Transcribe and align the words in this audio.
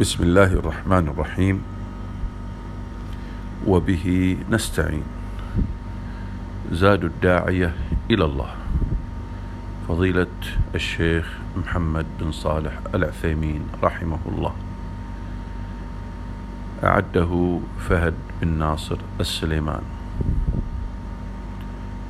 بسم 0.00 0.22
الله 0.22 0.58
الرحمن 0.58 1.08
الرحيم. 1.08 1.62
وبه 3.66 4.36
نستعين. 4.50 5.06
زاد 6.72 7.04
الداعية 7.04 7.72
إلى 8.10 8.24
الله. 8.24 8.50
فضيلة 9.88 10.34
الشيخ 10.74 11.38
محمد 11.56 12.06
بن 12.20 12.32
صالح 12.32 12.74
العثيمين 12.94 13.62
رحمه 13.82 14.18
الله. 14.26 14.54
أعده 16.84 17.60
فهد 17.88 18.14
بن 18.42 18.48
ناصر 18.48 18.98
السليمان. 19.20 19.82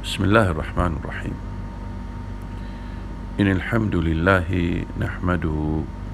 بسم 0.05 0.25
الله 0.25 0.51
الرحمن 0.51 0.96
الرحيم. 1.05 1.37
إن 3.41 3.48
الحمد 3.51 3.96
لله 3.96 4.85
نحمده 5.01 5.80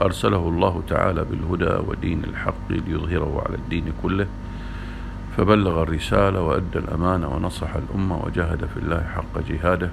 أرسله 0.00 0.48
الله 0.48 0.82
تعالى 0.88 1.24
بالهدى 1.24 1.74
ودين 1.88 2.24
الحق 2.24 2.70
ليظهره 2.70 3.42
على 3.46 3.54
الدين 3.54 3.92
كله 4.02 4.26
فبلغ 5.36 5.82
الرسالة 5.82 6.40
وأدى 6.40 6.78
الأمانة 6.78 7.28
ونصح 7.28 7.68
الأمة 7.74 8.24
وجاهد 8.24 8.64
في 8.74 8.76
الله 8.76 9.04
حق 9.14 9.38
جهاده 9.48 9.90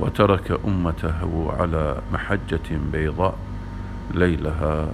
وترك 0.00 0.60
أمته 0.64 1.52
على 1.58 1.96
محجة 2.12 2.78
بيضاء 2.92 3.34
ليلها 4.14 4.88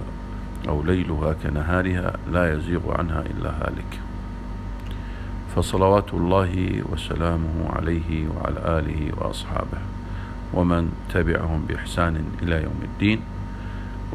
أو 0.69 0.83
ليلها 0.83 1.33
كنهارها 1.43 2.13
لا 2.31 2.53
يزيغ 2.53 2.97
عنها 2.97 3.21
إلا 3.21 3.49
هالك. 3.49 3.99
فصلوات 5.55 6.13
الله 6.13 6.83
وسلامه 6.91 7.69
عليه 7.69 8.27
وعلى 8.29 8.79
آله 8.79 9.11
وأصحابه 9.17 9.81
ومن 10.53 10.91
تبعهم 11.13 11.65
بإحسان 11.67 12.23
إلى 12.41 12.63
يوم 12.63 12.79
الدين. 12.83 13.21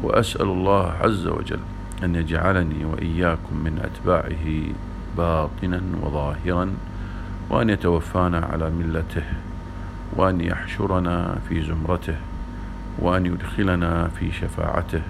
وأسأل 0.03 0.45
الله 0.45 0.91
عز 1.01 1.27
وجل 1.27 1.59
أن 2.03 2.15
يجعلني 2.15 2.85
وإياكم 2.85 3.55
من 3.63 3.79
أتباعه 3.83 4.75
باطنا 5.17 5.81
وظاهرا 6.01 6.73
وأن 7.49 7.69
يتوفانا 7.69 8.37
على 8.37 8.69
ملته 8.69 9.23
وأن 10.15 10.41
يحشرنا 10.41 11.35
في 11.49 11.63
زمرته 11.63 12.15
وأن 12.99 13.25
يدخلنا 13.25 14.07
في 14.07 14.31
شفاعته 14.31 15.01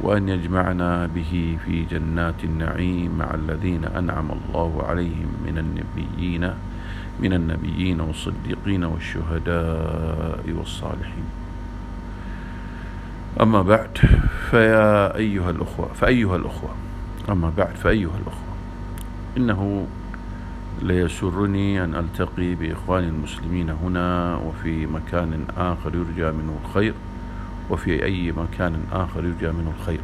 وأن 0.00 0.28
يجمعنا 0.28 1.06
به 1.06 1.58
في 1.64 1.84
جنات 1.84 2.44
النعيم 2.44 3.18
مع 3.18 3.34
الذين 3.34 3.84
أنعم 3.84 4.30
الله 4.30 4.82
عليهم 4.88 5.28
من 5.46 5.58
النبيين 5.58 6.50
من 7.20 7.32
النبيين 7.32 8.00
والصديقين 8.00 8.84
والشهداء 8.84 10.44
والصالحين. 10.58 11.43
أما 13.40 13.62
بعد 13.62 13.98
فيا 14.50 15.16
أيها 15.16 15.50
الأخوة 15.50 15.88
فأيها 15.94 16.36
الأخوة 16.36 16.70
أما 17.28 17.52
بعد 17.56 17.74
فأيها 17.74 18.16
الأخوة 18.22 18.54
إنه 19.36 19.86
ليسرني 20.82 21.84
أن 21.84 21.94
ألتقي 21.94 22.54
بإخواني 22.54 23.08
المسلمين 23.08 23.70
هنا 23.70 24.36
وفي 24.36 24.86
مكان 24.86 25.44
آخر 25.56 25.94
يرجى 25.94 26.32
منه 26.36 26.58
الخير 26.64 26.94
وفي 27.70 28.04
أي 28.04 28.32
مكان 28.32 28.76
آخر 28.92 29.24
يرجى 29.24 29.52
منه 29.52 29.72
الخير. 29.80 30.00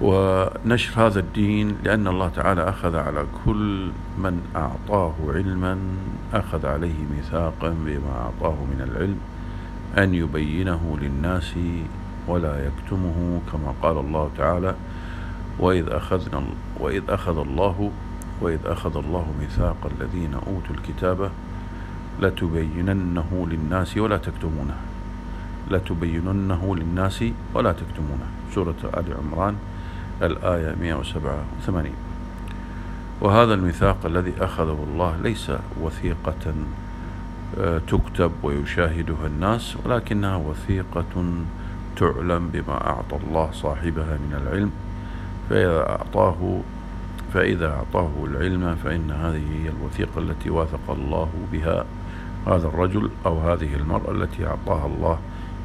ونشر 0.00 1.06
هذا 1.06 1.20
الدين 1.20 1.76
لأن 1.84 2.06
الله 2.08 2.28
تعالى 2.28 2.68
أخذ 2.68 2.96
على 2.96 3.26
كل 3.44 3.90
من 4.18 4.42
أعطاه 4.56 5.14
علما 5.28 5.78
أخذ 6.34 6.66
عليه 6.66 6.94
ميثاقا 7.16 7.74
بما 7.84 8.10
أعطاه 8.18 8.54
من 8.54 8.88
العلم. 8.90 9.18
أن 9.98 10.14
يبينه 10.14 10.98
للناس 11.00 11.54
ولا 12.28 12.66
يكتمه 12.66 13.40
كما 13.52 13.74
قال 13.82 13.98
الله 13.98 14.30
تعالى 14.38 14.74
وإذ 15.58 15.88
أخذنا 15.88 16.42
وإذ 16.80 17.02
أخذ 17.08 17.38
الله 17.38 17.90
وإذ 18.40 18.58
أخذ 18.64 18.96
الله 18.96 19.26
ميثاق 19.40 19.90
الذين 20.00 20.34
أوتوا 20.34 20.74
الكتاب 20.74 21.30
لتبيننه 22.20 23.46
للناس 23.50 23.96
ولا 23.96 24.16
تكتمونه 24.16 24.76
لتبيننه 25.70 26.76
للناس 26.76 27.24
ولا 27.54 27.72
تكتمونه. 27.72 28.26
سورة 28.54 28.74
آل 28.84 29.04
عمران 29.18 29.56
الآية 30.22 30.74
187 30.80 31.90
وهذا 33.20 33.54
الميثاق 33.54 33.96
الذي 34.06 34.32
أخذه 34.40 34.86
الله 34.92 35.16
ليس 35.22 35.52
وثيقة 35.80 36.54
تكتب 37.86 38.32
ويشاهدها 38.42 39.26
الناس 39.26 39.76
ولكنها 39.84 40.36
وثيقة 40.36 41.24
تعلم 41.96 42.48
بما 42.48 42.86
أعطى 42.86 43.16
الله 43.26 43.50
صاحبها 43.52 44.18
من 44.18 44.42
العلم. 44.42 44.70
فإذا 45.50 45.90
أعطاه 45.90 46.62
فإذا 47.34 47.66
أعطاه 47.70 48.10
العلم 48.24 48.74
فإن 48.84 49.10
هذه 49.10 49.64
هي 49.64 49.68
الوثيقة 49.68 50.18
التي 50.18 50.50
واثق 50.50 50.90
الله 50.90 51.28
بها 51.52 51.84
هذا 52.46 52.66
الرجل 52.66 53.10
أو 53.26 53.40
هذه 53.40 53.74
المرأة 53.74 54.10
التي 54.10 54.46
أعطاها 54.46 54.86
الله 54.86 55.18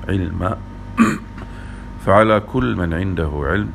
علما 0.10 0.58
فعلى 2.06 2.40
كل 2.40 2.76
من 2.76 2.94
عنده 2.94 3.32
علم 3.36 3.72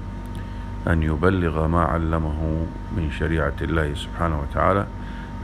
أن 0.86 1.02
يبلغ 1.02 1.66
ما 1.66 1.84
علمه 1.84 2.66
من 2.96 3.10
شريعة 3.10 3.54
الله 3.62 3.94
سبحانه 3.94 4.40
وتعالى 4.40 4.86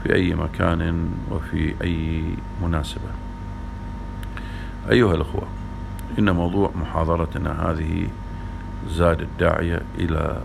في 0.03 0.15
أي 0.15 0.33
مكان 0.33 1.09
وفي 1.31 1.73
أي 1.83 2.23
مناسبة. 2.63 3.11
أيها 4.89 5.15
الأخوة 5.15 5.47
إن 6.19 6.29
موضوع 6.29 6.71
محاضرتنا 6.81 7.69
هذه 7.71 8.07
زاد 8.89 9.21
الداعية 9.21 9.81
إلى 9.97 10.41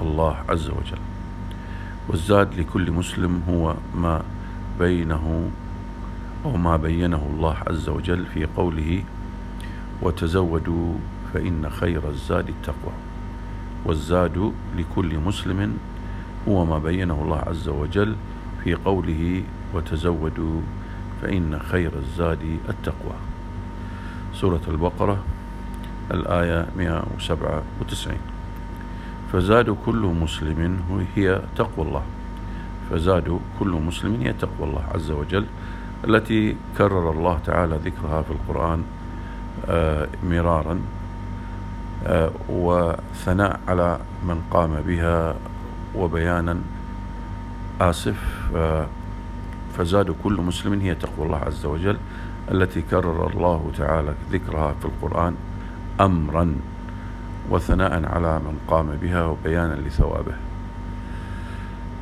الله 0.00 0.36
عز 0.48 0.70
وجل 0.70 0.98
والزاد 2.08 2.60
لكل 2.60 2.92
مسلم 2.92 3.42
هو 3.48 3.74
ما 3.94 4.22
بينه 4.78 5.50
أو 6.44 6.56
ما 6.56 6.76
بينه 6.76 7.26
الله 7.34 7.56
عز 7.66 7.88
وجل 7.88 8.26
في 8.34 8.44
قوله 8.44 9.02
وتزودوا 10.02 10.94
فإن 11.34 11.70
خير 11.70 12.08
الزاد 12.08 12.48
التقوى 12.48 12.92
والزاد 13.84 14.52
لكل 14.76 15.18
مسلم 15.18 15.78
هو 16.48 16.64
ما 16.64 16.78
بينه 16.78 17.22
الله 17.22 17.38
عز 17.38 17.68
وجل 17.68 18.16
في 18.64 18.74
قوله 18.74 19.42
وتزودوا 19.74 20.60
فإن 21.22 21.58
خير 21.58 21.90
الزاد 21.96 22.58
التقوى 22.68 23.14
سورة 24.34 24.60
البقرة 24.68 25.18
الآية 26.10 26.66
197 26.76 28.14
فزاد 29.32 29.76
كل 29.86 30.14
مسلم 30.20 30.78
هي 31.16 31.40
تقوى 31.56 31.86
الله 31.86 32.02
فزاد 32.90 33.40
كل 33.58 33.68
مسلم 33.68 34.20
هي 34.22 34.32
تقوى 34.32 34.68
الله 34.68 34.82
عز 34.94 35.10
وجل 35.10 35.46
التي 36.04 36.56
كرر 36.78 37.10
الله 37.10 37.38
تعالى 37.46 37.76
ذكرها 37.84 38.22
في 38.22 38.30
القرآن 38.30 38.82
آه، 39.68 40.08
مرارا 40.24 40.80
آه، 42.06 42.30
وثناء 42.48 43.60
على 43.68 43.98
من 44.24 44.42
قام 44.50 44.82
بها 44.86 45.34
وبيانا 45.94 46.56
آسف 47.80 48.48
آه، 48.56 48.86
فزاد 49.78 50.10
كل 50.24 50.40
مسلم 50.40 50.80
هي 50.80 50.94
تقوى 50.94 51.26
الله 51.26 51.38
عز 51.38 51.66
وجل 51.66 51.98
التي 52.50 52.82
كرر 52.82 53.30
الله 53.30 53.70
تعالى 53.78 54.14
ذكرها 54.32 54.74
في 54.80 54.84
القرآن 54.84 55.34
أمرا 56.00 56.54
وثناء 57.50 58.06
على 58.06 58.38
من 58.38 58.58
قام 58.68 58.86
بها 59.02 59.24
وبيانا 59.24 59.74
لثوابه. 59.74 60.34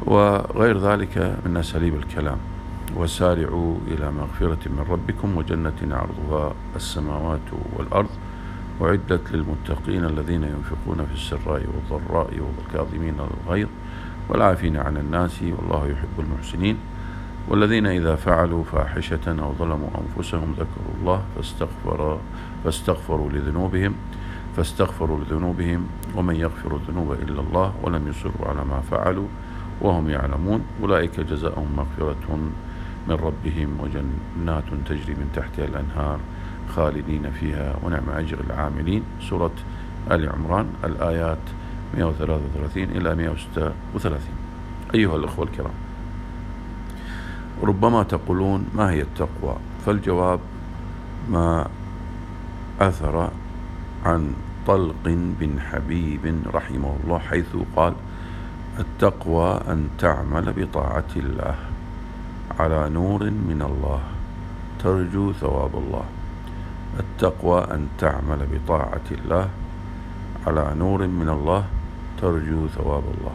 وغير 0.06 0.78
ذلك 0.78 1.38
من 1.46 1.56
أساليب 1.56 1.94
الكلام. 1.96 2.38
وسارعوا 2.96 3.76
إلى 3.86 4.10
مغفرة 4.10 4.68
من 4.68 4.86
ربكم 4.90 5.36
وجنة 5.36 5.74
عرضها 5.82 6.54
السماوات 6.76 7.40
والأرض 7.76 8.10
وعدت 8.80 9.32
للمتقين 9.32 10.04
الذين 10.04 10.42
ينفقون 10.42 11.06
في 11.06 11.14
السراء 11.14 11.62
والضراء 11.74 12.30
والكاظمين 12.40 13.14
الغيظ 13.20 13.68
والعافين 14.28 14.76
عن 14.76 14.96
الناس 14.96 15.42
والله 15.42 15.86
يحب 15.86 16.14
المحسنين. 16.18 16.76
والذين 17.48 17.86
إذا 17.86 18.14
فعلوا 18.14 18.64
فاحشة 18.64 19.26
أو 19.26 19.52
ظلموا 19.58 19.88
أنفسهم 19.88 20.52
ذكروا 20.52 20.94
الله 21.00 21.22
فاستغفر 21.36 22.18
فاستغفروا 22.64 23.30
لذنوبهم 23.30 23.94
فاستغفروا 24.56 25.20
لذنوبهم 25.20 25.86
ومن 26.16 26.36
يغفر 26.36 26.76
الذنوب 26.76 27.12
إلا 27.12 27.40
الله 27.40 27.74
ولم 27.82 28.08
يصروا 28.08 28.48
على 28.48 28.64
ما 28.64 28.80
فعلوا 28.90 29.26
وهم 29.80 30.10
يعلمون. 30.10 30.60
أولئك 30.82 31.20
جزاؤهم 31.20 31.76
مغفرة 31.76 32.38
من 33.08 33.14
ربهم 33.14 33.80
وجنات 33.80 34.64
تجري 34.86 35.14
من 35.14 35.30
تحتها 35.34 35.64
الأنهار 35.64 36.18
خالدين 36.74 37.30
فيها 37.30 37.76
ونعم 37.82 38.10
أجر 38.10 38.38
العاملين. 38.50 39.02
سورة 39.20 39.56
آل 40.10 40.28
عمران 40.28 40.66
الآيات 40.84 41.44
133 41.94 42.82
إلى 42.82 43.14
136 43.14 44.20
أيها 44.94 45.16
الأخوة 45.16 45.44
الكرام 45.44 45.74
ربما 47.62 48.02
تقولون 48.02 48.66
ما 48.74 48.90
هي 48.90 49.02
التقوى؟ 49.02 49.56
فالجواب 49.86 50.40
ما 51.30 51.68
أثر 52.80 53.30
عن 54.04 54.32
طلق 54.66 54.94
بن 55.40 55.60
حبيب 55.60 56.42
رحمه 56.54 56.96
الله 57.04 57.18
حيث 57.18 57.56
قال 57.76 57.94
التقوى 58.78 59.60
أن 59.68 59.88
تعمل 59.98 60.52
بطاعة 60.52 61.12
الله 61.16 61.54
على 62.58 62.88
نور 62.88 63.30
من 63.30 63.62
الله 63.62 64.00
ترجو 64.78 65.32
ثواب 65.32 65.74
الله. 65.74 66.04
التقوى 67.00 67.64
أن 67.64 67.88
تعمل 67.98 68.46
بطاعة 68.52 69.08
الله 69.10 69.48
على 70.46 70.74
نور 70.78 71.06
من 71.06 71.28
الله 71.28 71.64
ترجو 72.20 72.66
ثواب 72.66 73.02
الله. 73.18 73.34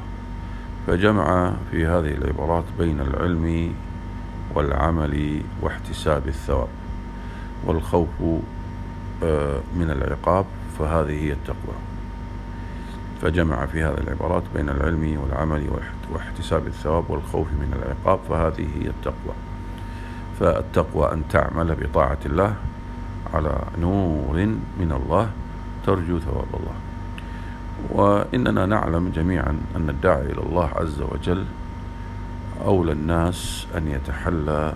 فجمع 0.87 1.53
في 1.71 1.85
هذه 1.85 2.13
العبارات 2.13 2.63
بين 2.79 2.99
العلم 2.99 3.73
والعمل 4.55 5.41
واحتساب 5.61 6.27
الثواب 6.27 6.67
والخوف 7.65 8.09
آه، 9.23 9.59
من 9.75 9.91
العقاب 9.91 10.45
فهذه 10.79 11.23
هي 11.25 11.31
التقوى. 11.31 11.75
فجمع 13.21 13.65
في 13.65 13.83
هذه 13.83 13.97
العبارات 13.97 14.43
بين 14.55 14.69
العلم 14.69 15.19
والعمل 15.23 15.69
واحتساب 16.13 16.67
الثواب 16.67 17.09
والخوف 17.09 17.47
من 17.47 17.73
العقاب 17.79 18.19
فهذه 18.29 18.67
هي 18.81 18.87
التقوى. 18.87 19.35
فالتقوى 20.39 21.13
أن 21.13 21.23
تعمل 21.29 21.75
بطاعة 21.75 22.17
الله 22.25 22.55
على 23.33 23.59
نور 23.79 24.45
من 24.79 24.91
الله 25.03 25.29
ترجو 25.85 26.19
ثواب 26.19 26.47
الله. 26.53 26.92
وإننا 27.89 28.65
نعلم 28.65 29.09
جميعا 29.09 29.57
أن 29.75 29.89
الداعي 29.89 30.21
إلى 30.21 30.41
الله 30.41 30.69
عز 30.75 31.01
وجل 31.01 31.45
أولى 32.65 32.91
الناس 32.91 33.67
أن 33.77 33.87
يتحلى 33.87 34.73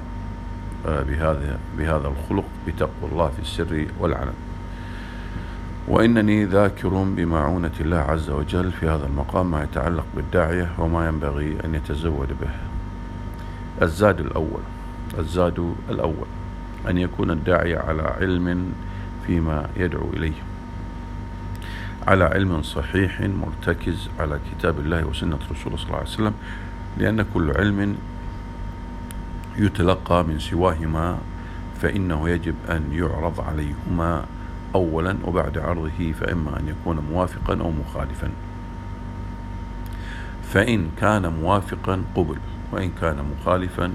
آه، 0.88 1.02
بهذا 1.02 1.60
بهذا 1.78 2.08
الخلق 2.08 2.46
بتقوى 2.68 3.12
الله 3.12 3.30
في 3.30 3.40
السر 3.42 3.88
والعلن. 4.00 4.34
وإنني 5.88 6.46
ذاكر 6.46 6.90
بمعونة 6.90 7.72
الله 7.80 7.98
عز 7.98 8.30
وجل 8.30 8.72
في 8.72 8.90
هذا 8.90 9.06
المقام 9.06 9.52
ما 9.52 9.64
يتعلق 9.64 10.06
بالداعية 10.16 10.70
وما 10.80 11.08
ينبغي 11.08 11.58
أن 11.66 11.76
يتزود 11.76 12.28
به. 12.42 12.50
الزاد 13.82 14.20
الأول 14.20 14.62
الزاد 15.20 15.76
الأول 15.90 16.28
أن 16.90 16.98
يكون 16.98 17.32
الداعية 17.32 17.78
على 17.78 18.02
علم 18.02 18.74
فيما 19.28 19.70
يدعو 19.78 20.10
إليه. 20.14 20.47
على 22.08 22.24
علم 22.24 22.62
صحيح 22.62 23.22
مرتكز 23.22 24.10
على 24.20 24.40
كتاب 24.52 24.80
الله 24.80 25.06
وسنة 25.08 25.40
رسول 25.52 25.80
صلى 25.80 25.88
الله 25.88 25.96
عليه 25.96 26.08
وسلم 26.08 26.34
لأن 26.98 27.26
كل 27.34 27.52
علم 27.52 27.98
يتلقى 29.58 30.24
من 30.24 30.40
سواهما 30.40 31.18
فإنه 31.82 32.30
يجب 32.30 32.56
أن 32.70 32.90
يعرض 32.92 33.42
عليهما 33.42 34.26
أولا 34.76 35.18
وبعد 35.26 35.58
عرضه 35.58 36.12
فإما 36.20 36.60
أن 36.60 36.68
يكون 36.68 37.00
موافقا 37.12 37.60
أو 37.62 37.72
مخالفا. 37.72 38.30
فإن 40.54 40.90
كان 41.00 41.34
موافقا 41.34 42.04
قبل 42.16 42.38
وإن 42.72 42.92
كان 43.02 43.26
مخالفا 43.36 43.94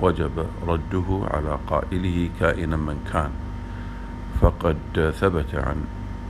وجب 0.00 0.46
رده 0.66 1.20
على 1.30 1.58
قائله 1.66 2.30
كائنا 2.40 2.76
من 2.76 2.96
كان. 3.12 3.30
فقد 4.40 4.76
ثبت 5.20 5.54
عن 5.54 5.76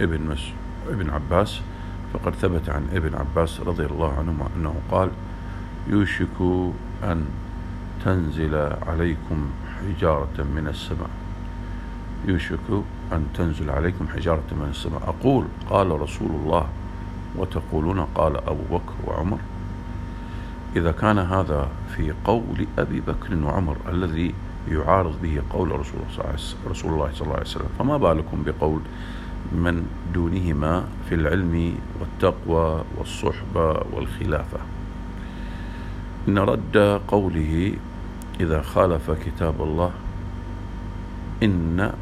ابن 0.01 0.21
مس 0.27 0.64
ابن 0.91 1.11
عباس 1.11 1.61
فقد 2.13 2.35
ثبت 2.35 2.69
عن 2.69 2.89
ابن 2.93 3.15
عباس 3.15 3.61
رضي 3.61 3.87
الله 3.87 4.13
عنهما 4.19 4.49
أنه 4.57 4.75
قال 4.91 5.11
يوشك 5.89 6.41
أن 7.05 7.25
تنزل 8.05 8.55
عليكم 8.87 9.51
حجارة 9.81 10.43
من 10.55 10.67
السماء. 10.69 11.11
يوشك 12.25 12.85
أن 13.13 13.27
تنزل 13.35 13.71
عليكم 13.71 14.09
حجارة 14.09 14.45
من 14.53 14.69
السماء. 14.71 15.03
أقول 15.03 15.45
قال 15.71 16.01
رسول 16.01 16.31
الله 16.31 16.67
وتقولون 17.37 18.01
قال 18.01 18.37
أبو 18.37 18.63
بكر 18.79 18.95
وعمر. 19.07 19.39
إذا 20.77 20.93
كان 20.93 21.19
هذا 21.19 21.69
في 21.97 22.15
قول 22.25 22.67
أبي 22.79 23.01
بكر 23.01 23.45
وعمر 23.45 23.77
الذي 23.89 24.35
يعارض 24.69 25.15
به 25.23 25.43
قول 25.51 25.71
رسول 25.71 26.01
الله 26.93 27.11
صلى 27.13 27.23
الله 27.23 27.35
عليه 27.35 27.47
وسلم 27.47 27.69
فما 27.79 27.97
بالكم 27.97 28.43
بقول 28.47 28.81
من 29.53 29.87
دونهما 30.15 30.85
في 31.09 31.15
العلم 31.15 31.75
والتقوى 32.01 32.85
والصحبة 32.99 33.83
والخلافة. 33.93 34.59
إن 36.29 36.39
رد 36.39 37.01
قوله 37.09 37.73
إذا 38.41 38.63
خالف 38.63 39.11
كتاب 39.11 39.63
الله 39.63 39.91
إن 41.43 41.93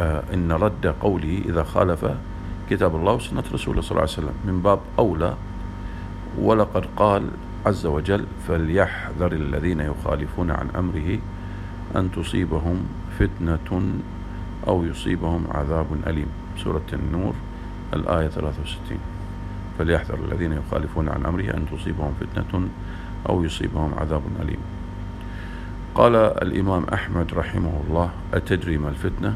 آه 0.00 0.22
إن 0.34 0.52
رد 0.52 0.86
قوله 0.86 1.42
إذا 1.48 1.62
خالف 1.62 2.06
كتاب 2.70 2.96
الله 2.96 3.12
وسنة 3.12 3.44
رسوله 3.52 3.80
صلى 3.80 3.90
الله 3.90 4.00
عليه 4.00 4.12
وسلم 4.12 4.34
من 4.44 4.62
باب 4.62 4.80
أولى. 4.98 5.34
ولقد 6.38 6.84
قال 6.96 7.30
عز 7.66 7.86
وجل 7.86 8.26
فليحذر 8.48 9.32
الذين 9.32 9.80
يخالفون 9.80 10.50
عن 10.50 10.70
أمره 10.70 11.18
أن 11.96 12.10
تصيبهم 12.12 12.86
فتنة 13.18 13.98
أو 14.68 14.84
يصيبهم 14.84 15.44
عذاب 15.50 15.86
أليم. 16.06 16.26
سورة 16.64 16.86
النور 16.92 17.34
الآية 17.94 18.28
63 18.28 18.98
فليحذر 19.78 20.18
الذين 20.32 20.52
يخالفون 20.52 21.08
عن 21.08 21.26
أمره 21.26 21.42
أن 21.42 21.66
تصيبهم 21.72 22.14
فتنة 22.20 22.68
أو 23.28 23.44
يصيبهم 23.44 23.94
عذاب 23.94 24.22
أليم. 24.42 24.58
قال 25.94 26.16
الإمام 26.16 26.84
أحمد 26.84 27.34
رحمه 27.34 27.72
الله 27.88 28.10
أتدري 28.34 28.78
ما 28.78 28.88
الفتنة؟ 28.88 29.34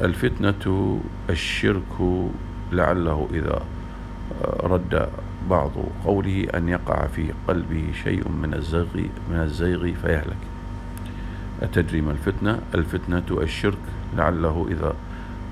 الفتنة 0.00 1.00
الشرك 1.30 2.28
لعله 2.72 3.28
إذا 3.32 3.62
رد 4.62 5.08
بعض 5.50 5.70
قوله 6.04 6.46
أن 6.54 6.68
يقع 6.68 7.06
في 7.06 7.32
قلبه 7.48 7.84
شيء 8.04 8.28
من 8.28 8.54
الزيغ 8.54 8.86
من 9.30 9.36
الزيغ 9.36 9.94
فيهلك. 10.02 10.42
أتدري 11.62 12.00
ما 12.00 12.12
الفتنة؟ 12.12 12.60
الفتنة 12.74 13.24
الشرك 13.30 13.78
لعله 14.16 14.66
إذا 14.70 14.94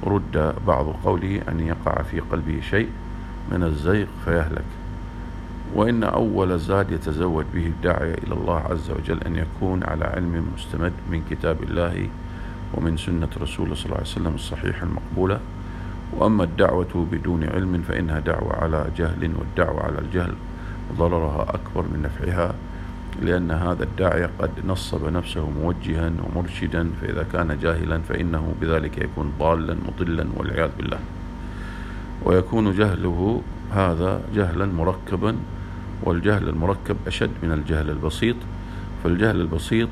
رد 0.06 0.54
بعض 0.66 0.86
قوله 1.04 1.40
أن 1.48 1.60
يقع 1.60 2.02
في 2.02 2.20
قلبه 2.20 2.60
شيء 2.60 2.88
من 3.52 3.62
الزيغ 3.62 4.06
فيهلك. 4.24 4.64
وإن 5.74 6.04
أول 6.04 6.58
زاد 6.58 6.90
يتزود 6.90 7.46
به 7.54 7.66
الداعية 7.66 8.14
إلى 8.14 8.34
الله 8.34 8.58
عز 8.58 8.90
وجل 8.90 9.20
أن 9.26 9.36
يكون 9.36 9.84
على 9.84 10.04
علم 10.04 10.46
مستمد 10.54 10.92
من 11.10 11.22
كتاب 11.30 11.62
الله 11.62 12.08
ومن 12.74 12.96
سنة 12.96 13.28
رسول 13.40 13.76
صلى 13.76 13.86
الله 13.86 13.96
عليه 13.96 14.06
وسلم 14.06 14.34
الصحيحة 14.34 14.86
المقبولة. 14.86 15.40
وأما 16.12 16.44
الدعوة 16.44 17.06
بدون 17.12 17.44
علم 17.44 17.82
فإنها 17.88 18.20
دعوة 18.20 18.52
على 18.52 18.86
جهل 18.96 19.30
والدعوة 19.38 19.82
على 19.82 19.98
الجهل 19.98 20.34
ضررها 20.98 21.42
أكبر 21.42 21.82
من 21.82 22.02
نفعها. 22.02 22.54
لأن 23.22 23.50
هذا 23.50 23.84
الداعية 23.84 24.30
قد 24.38 24.50
نصب 24.66 25.12
نفسه 25.12 25.50
موجها 25.50 26.12
ومرشدا 26.24 26.90
فإذا 27.00 27.26
كان 27.32 27.58
جاهلا 27.58 27.98
فإنه 27.98 28.54
بذلك 28.60 28.98
يكون 28.98 29.32
ضالا 29.38 29.76
مضلا 29.86 30.26
والعياذ 30.36 30.70
بالله. 30.78 30.98
ويكون 32.24 32.72
جهله 32.72 33.42
هذا 33.72 34.22
جهلا 34.34 34.66
مركبا 34.66 35.36
والجهل 36.02 36.48
المركب 36.48 36.96
أشد 37.06 37.30
من 37.42 37.52
الجهل 37.52 37.90
البسيط. 37.90 38.36
فالجهل 39.04 39.40
البسيط 39.40 39.88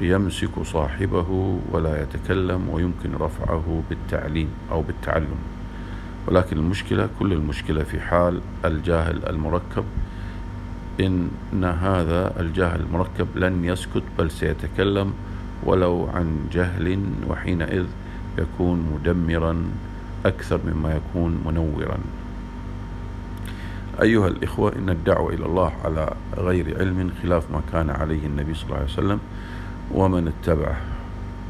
يمسك 0.00 0.62
صاحبه 0.62 1.58
ولا 1.70 2.02
يتكلم 2.02 2.68
ويمكن 2.68 3.14
رفعه 3.14 3.82
بالتعليم 3.90 4.48
أو 4.70 4.82
بالتعلم. 4.82 5.38
ولكن 6.26 6.56
المشكلة 6.56 7.08
كل 7.18 7.32
المشكلة 7.32 7.82
في 7.82 8.00
حال 8.00 8.40
الجاهل 8.64 9.26
المركب 9.26 9.84
إن 11.00 11.64
هذا 11.64 12.40
الجاهل 12.40 12.80
المركب 12.80 13.26
لن 13.36 13.64
يسكت 13.64 14.02
بل 14.18 14.30
سيتكلم 14.30 15.12
ولو 15.64 16.08
عن 16.14 16.36
جهل 16.52 16.98
وحينئذ 17.28 17.84
يكون 18.38 18.88
مدمرا 18.94 19.64
أكثر 20.26 20.60
مما 20.66 20.94
يكون 20.94 21.42
منورا. 21.46 21.98
أيها 24.02 24.28
الإخوة 24.28 24.72
إن 24.76 24.90
الدعوة 24.90 25.34
إلى 25.34 25.46
الله 25.46 25.72
على 25.84 26.14
غير 26.36 26.78
علم 26.78 27.10
خلاف 27.22 27.50
ما 27.50 27.60
كان 27.72 27.90
عليه 27.90 28.26
النبي 28.26 28.54
صلى 28.54 28.64
الله 28.64 28.76
عليه 28.76 28.86
وسلم 28.86 29.18
ومن 29.94 30.28
اتبعه. 30.28 30.80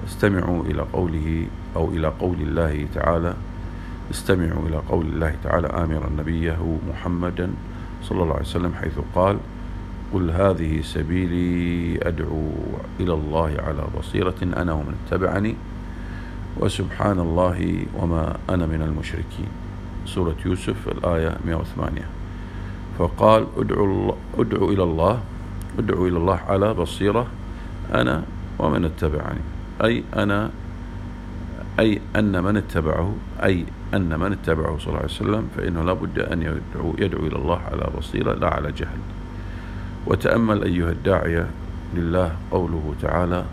استمعوا 0.08 0.64
إلى 0.64 0.82
قوله 0.92 1.46
أو 1.76 1.88
إلى 1.88 2.08
قول 2.08 2.40
الله 2.40 2.86
تعالى. 2.94 3.34
استمعوا 4.10 4.68
إلى 4.68 4.76
قول 4.76 5.06
الله 5.06 5.34
تعالى 5.44 5.66
آمرا 5.66 6.10
نبيه 6.18 6.78
محمدا 6.90 7.50
صلى 8.02 8.22
الله 8.22 8.34
عليه 8.34 8.44
وسلم 8.44 8.74
حيث 8.74 8.98
قال 9.14 9.38
قل 10.12 10.30
هذه 10.30 10.80
سبيلي 10.82 11.98
أدعو 12.02 12.50
إلى 13.00 13.14
الله 13.14 13.56
على 13.58 13.84
بصيرة 13.98 14.34
أنا 14.42 14.72
ومن 14.72 14.94
اتبعني 15.06 15.56
وسبحان 16.60 17.18
الله 17.18 17.86
وما 17.98 18.36
أنا 18.50 18.66
من 18.66 18.82
المشركين. 18.82 19.48
سورة 20.06 20.36
يوسف 20.46 20.88
الآية 20.88 21.36
108 21.46 22.02
فقال 22.98 23.46
أدعو, 23.56 24.14
أدعو 24.38 24.70
إلى 24.70 24.82
الله 24.82 25.20
أدعو 25.78 26.06
إلى 26.06 26.16
الله 26.16 26.40
على 26.48 26.74
بصيرة 26.74 27.26
أنا 27.94 28.22
ومن 28.58 28.84
اتبعني. 28.84 29.40
أي 29.84 30.04
أنا 30.16 30.50
أي 31.80 32.00
أن 32.16 32.44
من 32.44 32.56
اتبعه 32.56 33.14
أي 33.44 33.64
أن 33.94 34.20
من 34.20 34.32
اتبعه 34.32 34.78
صلى 34.78 34.86
الله 34.86 34.98
عليه 34.98 35.04
وسلم 35.04 35.48
فإنه 35.56 35.82
لا 35.82 35.92
بد 35.92 36.18
أن 36.18 36.42
يدعو, 36.42 36.94
يدعو 36.98 37.26
إلى 37.26 37.36
الله 37.36 37.60
على 37.72 37.90
بصيرة 37.98 38.34
لا 38.34 38.54
على 38.54 38.72
جهل. 38.72 38.98
وتأمل 40.06 40.62
أيها 40.62 40.90
الداعية 40.90 41.46
لله 41.94 42.36
قوله 42.50 42.94
تعالى 43.02 43.44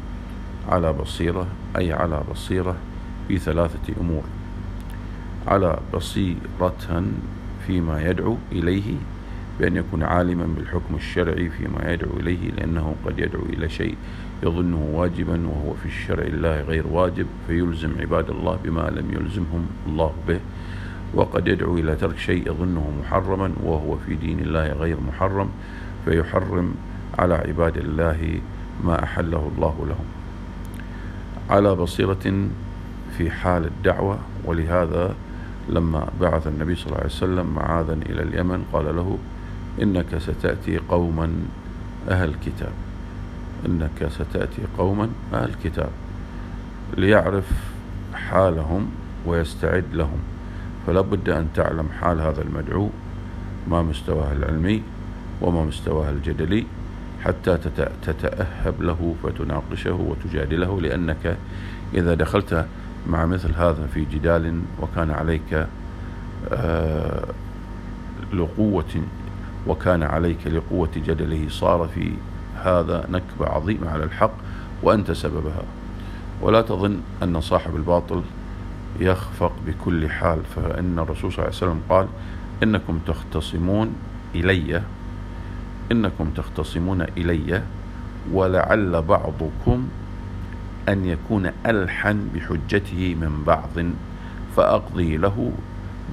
على 0.69 0.93
بصيرة 0.93 1.48
أي 1.77 1.93
على 1.93 2.22
بصيرة 2.31 2.75
في 3.27 3.38
ثلاثة 3.38 3.93
أمور. 4.01 4.24
على 5.48 5.79
بصيرة 5.93 7.03
فيما 7.67 8.01
يدعو 8.10 8.38
إليه 8.51 8.96
بأن 9.60 9.75
يكون 9.75 10.03
عالما 10.03 10.48
بالحكم 10.58 10.96
الشرعي 10.96 11.50
فيما 11.50 11.93
يدعو 11.93 12.17
إليه 12.19 12.51
لأنه 12.51 12.96
قد 13.05 13.19
يدعو 13.19 13.43
إلى 13.43 13.69
شيء 13.69 13.96
يظنه 14.43 14.89
واجبا 14.93 15.48
وهو 15.48 15.74
في 15.74 15.86
الشرع 15.86 16.24
الله 16.24 16.62
غير 16.62 16.88
واجب 16.88 17.25
فيلزم 17.48 17.91
عباد 18.00 18.29
الله 18.29 18.60
بما 18.63 18.89
لم 18.89 19.12
يلزمهم 19.12 19.67
الله 19.88 20.13
به. 20.27 20.39
وقد 21.13 21.48
يدعو 21.48 21.77
إلى 21.77 21.96
ترك 21.96 22.17
شيء 22.17 22.48
يظنه 22.48 22.91
محرما 23.01 23.51
وهو 23.63 23.98
في 24.05 24.15
دين 24.15 24.39
الله 24.39 24.67
غير 24.67 24.98
محرم 25.08 25.50
فيحرم 26.05 26.75
على 27.19 27.34
عباد 27.34 27.77
الله 27.77 28.39
ما 28.84 29.03
أحله 29.03 29.51
الله 29.55 29.86
لهم. 29.89 30.05
على 31.50 31.75
بصيرة 31.75 32.50
في 33.17 33.31
حال 33.31 33.65
الدعوة 33.65 34.19
ولهذا 34.46 35.15
لما 35.69 36.08
بعث 36.22 36.48
النبي 36.48 36.75
صلى 36.75 36.86
الله 36.86 36.98
عليه 36.98 37.05
وسلم 37.05 37.48
معاذا 37.55 37.93
إلى 37.93 38.22
اليمن 38.24 38.63
قال 38.74 38.96
له 38.96 39.17
إنك 39.81 40.17
ستأتي 40.17 40.77
قوما 40.77 41.31
أهل 42.10 42.34
كتاب 42.46 42.72
إنك 43.65 44.07
ستأتي 44.09 44.61
قوما 44.77 45.09
أهل 45.33 45.51
كتاب 45.63 45.89
ليعرف 46.97 47.51
حالهم 48.13 48.89
ويستعد 49.25 49.85
لهم. 49.93 50.19
فلا 50.87 51.01
بد 51.01 51.29
أن 51.29 51.47
تعلم 51.55 51.89
حال 52.01 52.21
هذا 52.21 52.41
المدعو 52.41 52.89
ما 53.67 53.81
مستواه 53.81 54.33
العلمي 54.33 54.83
وما 55.41 55.63
مستواه 55.63 56.09
الجدلي 56.09 56.65
حتى 57.23 57.57
تتأهب 58.03 58.81
له 58.81 59.15
فتناقشه 59.23 59.93
وتجادله 59.93 60.81
لأنك 60.81 61.37
إذا 61.93 62.13
دخلت 62.13 62.65
مع 63.07 63.25
مثل 63.25 63.55
هذا 63.55 63.87
في 63.93 64.05
جدال 64.05 64.61
وكان 64.81 65.11
عليك 65.11 65.67
آه، 66.51 67.25
لقوة 68.33 69.03
وكان 69.67 70.03
عليك 70.03 70.47
لقوة 70.47 70.89
جدله 70.95 71.49
صار 71.49 71.89
في 71.95 72.11
هذا 72.63 73.05
نكبة 73.09 73.45
عظيمة 73.45 73.89
على 73.89 74.03
الحق 74.03 74.33
وأنت 74.83 75.11
سببها. 75.11 75.63
ولا 76.41 76.61
تظن 76.61 76.99
أن 77.23 77.41
صاحب 77.41 77.75
الباطل 77.75 78.21
يخفق 78.99 79.53
بكل 79.67 80.09
حال 80.09 80.39
فإن 80.55 80.99
الرسول 80.99 81.31
صلى 81.31 81.37
الله 81.37 81.45
عليه 81.45 81.57
وسلم 81.57 81.81
قال 81.89 82.07
إنكم 82.63 82.99
تختصمون 83.07 83.95
إلي 84.35 84.81
إنكم 85.91 86.29
تختصمون 86.29 87.01
إلي 87.01 87.61
ولعل 88.31 89.01
بعضكم 89.01 89.87
أن 90.89 91.05
يكون 91.05 91.51
ألحن 91.65 92.27
بحجته 92.35 93.15
من 93.21 93.43
بعض 93.47 93.85
فأقضي 94.55 95.17
له 95.17 95.51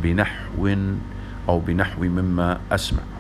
بنحو 0.03 0.75
أو 1.49 1.59
بنحو 1.59 2.03
مما 2.05 2.61
أسمع. 2.73 3.16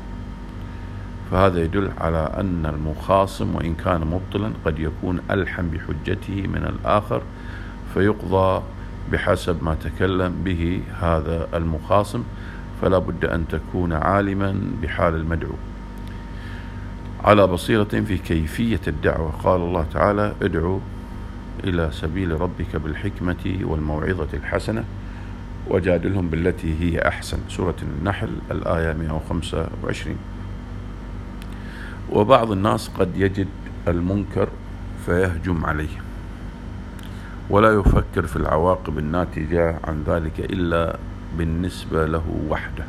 فهذا 1.30 1.62
يدل 1.62 1.90
على 1.98 2.30
أن 2.36 2.66
المخاصم 2.66 3.54
وإن 3.54 3.74
كان 3.74 4.00
مبطلا 4.00 4.52
قد 4.64 4.78
يكون 4.78 5.20
ألحن 5.30 5.70
بحجته 5.70 6.46
من 6.46 6.64
الآخر 6.64 7.22
فيقضى 7.94 8.62
بحسب 9.12 9.64
ما 9.64 9.74
تكلم 9.74 10.34
به 10.44 10.82
هذا 11.00 11.48
المخاصم 11.54 12.22
فلا 12.82 12.98
بد 12.98 13.24
أن 13.24 13.48
تكون 13.48 13.92
عالما 13.92 14.60
بحال 14.82 15.14
المدعو. 15.14 15.54
على 17.24 17.46
بصيرة 17.46 17.84
في 17.84 18.18
كيفية 18.18 18.80
الدعوة 18.88 19.30
قال 19.30 19.60
الله 19.60 19.86
تعالى 19.92 20.34
ادعو 20.42 20.80
إلى 21.64 21.90
سبيل 21.92 22.40
ربك 22.40 22.76
بالحكمة 22.76 23.58
والموعظة 23.62 24.28
الحسنة 24.34 24.84
وجادلهم 25.68 26.28
بالتي 26.28 26.74
هي 26.80 27.08
أحسن. 27.08 27.38
سورة 27.48 27.76
النحل 27.82 28.30
الآية 28.50 28.92
125 28.92 30.16
وبعض 32.12 32.52
الناس 32.52 32.88
قد 32.88 33.16
يجد 33.16 33.48
المنكر 33.88 34.48
فيهجم 35.06 35.64
عليه. 35.64 35.96
ولا 37.50 37.74
يفكر 37.74 38.26
في 38.26 38.36
العواقب 38.36 38.98
الناتجة 38.98 39.78
عن 39.84 40.02
ذلك 40.06 40.40
إلا 40.40 40.96
بالنسبة 41.38 42.06
له 42.06 42.24
وحده. 42.48 42.84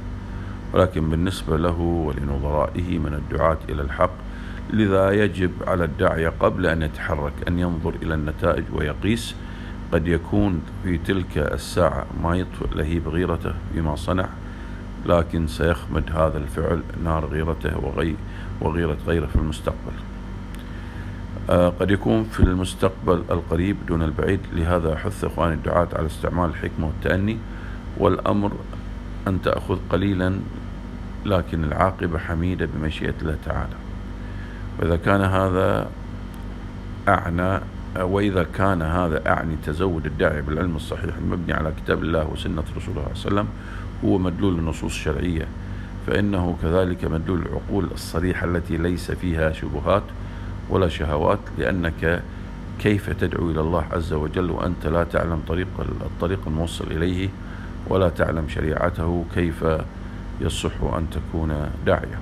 ولكن 0.73 1.09
بالنسبة 1.09 1.57
له 1.57 1.79
ولنظرائه 1.79 2.99
من 2.99 3.13
الدعاة 3.13 3.57
إلى 3.69 3.81
الحق 3.81 4.11
لذا 4.73 5.11
يجب 5.11 5.51
على 5.67 5.83
الداعية 5.83 6.29
قبل 6.39 6.65
أن 6.65 6.81
يتحرك 6.81 7.33
أن 7.47 7.59
ينظر 7.59 7.93
إلى 8.03 8.13
النتائج 8.13 8.63
ويقيس. 8.73 9.35
قد 9.91 10.07
يكون 10.07 10.61
في 10.83 10.97
تلك 10.97 11.37
الساعة 11.37 12.05
ما 12.23 12.35
يطفئ 12.35 12.67
لهيب 12.75 13.07
غيرته 13.07 13.53
بما 13.75 13.95
صنع 13.95 14.29
لكن 15.05 15.47
سيخمد 15.47 16.11
هذا 16.11 16.37
الفعل 16.37 16.81
نار 17.03 17.25
غيرته 17.25 17.77
وغي 17.77 18.15
وغيرة 18.61 18.97
غيره 19.07 19.25
في 19.25 19.35
المستقبل. 19.35 19.93
آه 21.49 21.69
قد 21.69 21.91
يكون 21.91 22.23
في 22.23 22.39
المستقبل 22.39 23.23
القريب 23.31 23.77
دون 23.87 24.03
البعيد 24.03 24.39
لهذا 24.53 24.93
أحث 24.93 25.23
إخواني 25.23 25.53
الدعاة 25.53 25.87
على 25.93 26.05
استعمال 26.05 26.49
الحكمة 26.49 26.87
والتأني 26.87 27.37
والأمر 27.97 28.51
أن 29.27 29.41
تأخذ 29.41 29.77
قليلا 29.89 30.39
لكن 31.25 31.63
العاقبة 31.63 32.19
حميدة 32.19 32.67
بمشيئة 32.73 33.13
الله 33.21 33.37
تعالى. 33.45 33.75
وإذا 34.79 34.95
كان 34.95 35.21
هذا 35.21 35.89
أعنى 37.07 37.59
وإذا 37.99 38.43
كان 38.43 38.81
هذا 38.81 39.29
أعني 39.29 39.55
تزود 39.65 40.05
الداعي 40.05 40.41
بالعلم 40.41 40.75
الصحيح 40.75 41.15
المبني 41.17 41.53
على 41.53 41.71
كتاب 41.83 42.03
الله 42.03 42.27
وسنة 42.27 42.63
رسول 42.77 42.97
الله 42.97 43.09
صلى 43.13 43.31
الله 43.31 43.41
عليه 43.41 43.41
وسلم 43.41 43.47
هو 44.05 44.17
مدلول 44.17 44.59
النصوص 44.59 44.91
الشرعية. 44.91 45.47
فإنه 46.07 46.57
كذلك 46.61 47.05
مدلول 47.05 47.41
العقول 47.41 47.89
الصريحة 47.93 48.47
التي 48.47 48.77
ليس 48.77 49.11
فيها 49.11 49.51
شبهات 49.51 50.03
ولا 50.69 50.89
شهوات 50.89 51.39
لأنك 51.57 52.23
كيف 52.79 53.09
تدعو 53.09 53.51
إلى 53.51 53.61
الله 53.61 53.85
عز 53.91 54.13
وجل 54.13 54.51
وأنت 54.51 54.87
لا 54.87 55.03
تعلم 55.03 55.41
طريق 55.47 55.67
الطريق 56.01 56.39
الموصل 56.47 56.91
إليه 56.91 57.29
ولا 57.89 58.09
تعلم 58.09 58.47
شريعته 58.49 59.25
كيف 59.35 59.65
يصح 60.41 60.83
أن 60.83 61.07
تكون 61.11 61.71
داعية. 61.85 62.19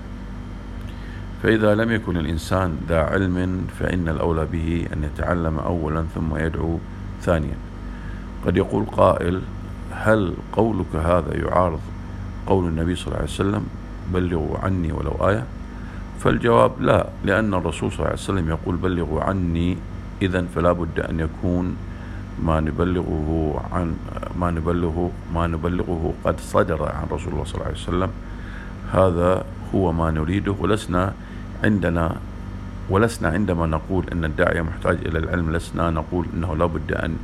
فإذا 1.44 1.75
لم 1.75 1.92
يكن 1.92 2.18
الإنسان 2.18 2.77
ذا 2.89 3.00
علم 3.00 3.68
فإن 3.80 4.10
الأولى 4.10 4.46
به 4.46 4.88
أن 4.94 5.04
يتعلم 5.04 5.60
أولا 5.60 6.06
ثم 6.15 6.38
يدعو 6.38 6.80
ثانيا. 7.22 7.56
قد 8.46 8.58
يقول 8.58 8.86
قائل 8.86 9.42
هل 9.92 10.34
قولك 10.54 10.96
هذا 10.96 11.38
يعارض 11.38 11.80
قول 12.48 12.68
النبي 12.68 12.96
صلى 12.96 13.08
الله 13.08 13.18
عليه 13.18 13.42
وسلم 13.42 13.64
بلغوا 14.14 14.58
عني 14.58 14.92
ولو 14.92 15.12
آية. 15.22 15.44
فالجواب 16.20 16.72
لا 16.82 17.10
لأن 17.25 17.54
الرسول 17.54 17.92
صلى 17.92 18.00
الله 18.00 18.14
عليه 18.16 18.28
وسلم 18.30 18.50
يقول 18.50 18.75
بلغوا 18.75 19.22
عني. 19.22 19.78
إذا 20.22 20.46
فلا 20.56 20.72
بد 20.72 21.00
أن 21.00 21.20
يكون 21.20 21.75
ما 22.44 22.60
نبلغه 22.60 23.62
عن 23.72 23.96
ما 24.40 24.52
نبلغه 24.52 25.12
ما 25.34 25.48
نبلغه 25.48 26.14
قد 26.24 26.40
صدر 26.40 26.84
عن 26.84 27.06
رسول 27.12 27.34
الله 27.34 27.44
صلى 27.44 27.56
الله 27.56 27.66
عليه 27.66 27.75
وسلم. 27.75 28.12
هذا 28.94 29.46
هو 29.75 29.92
ما 29.92 30.12
نريده 30.12 30.56
ولسنا 30.60 31.14
عندنا 31.64 32.16
ولسنا 32.90 33.30
عندما 33.30 33.66
نقول 33.66 34.06
إن 34.12 34.25
الداعيه 34.25 34.62
محتاج 34.62 34.98
إلى 35.06 35.20
العلم 35.20 35.52
لسنا 35.52 35.90
نقول 35.90 36.25
إنه 36.34 36.56
لا 36.56 36.66
بد 36.66 36.92
أن 36.94 37.18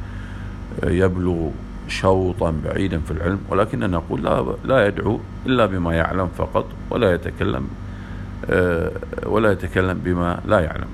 يبلغ 0.84 1.50
شوطا 1.92 2.54
بعيدا 2.66 3.00
في 3.00 3.12
العلم 3.12 3.40
ولكننا 3.50 3.88
نقول 3.88 4.24
لا 4.24 4.46
لا 4.64 4.88
يدعو 4.88 5.20
إلا 5.46 5.66
بما 5.66 5.94
يعلم 5.94 6.28
فقط 6.28 6.66
ولا 6.90 7.14
يتكلم 7.14 7.68
ولا 9.26 9.52
يتكلم 9.52 10.00
بما 10.04 10.42
لا 10.46 10.60
يعلم. 10.60 10.88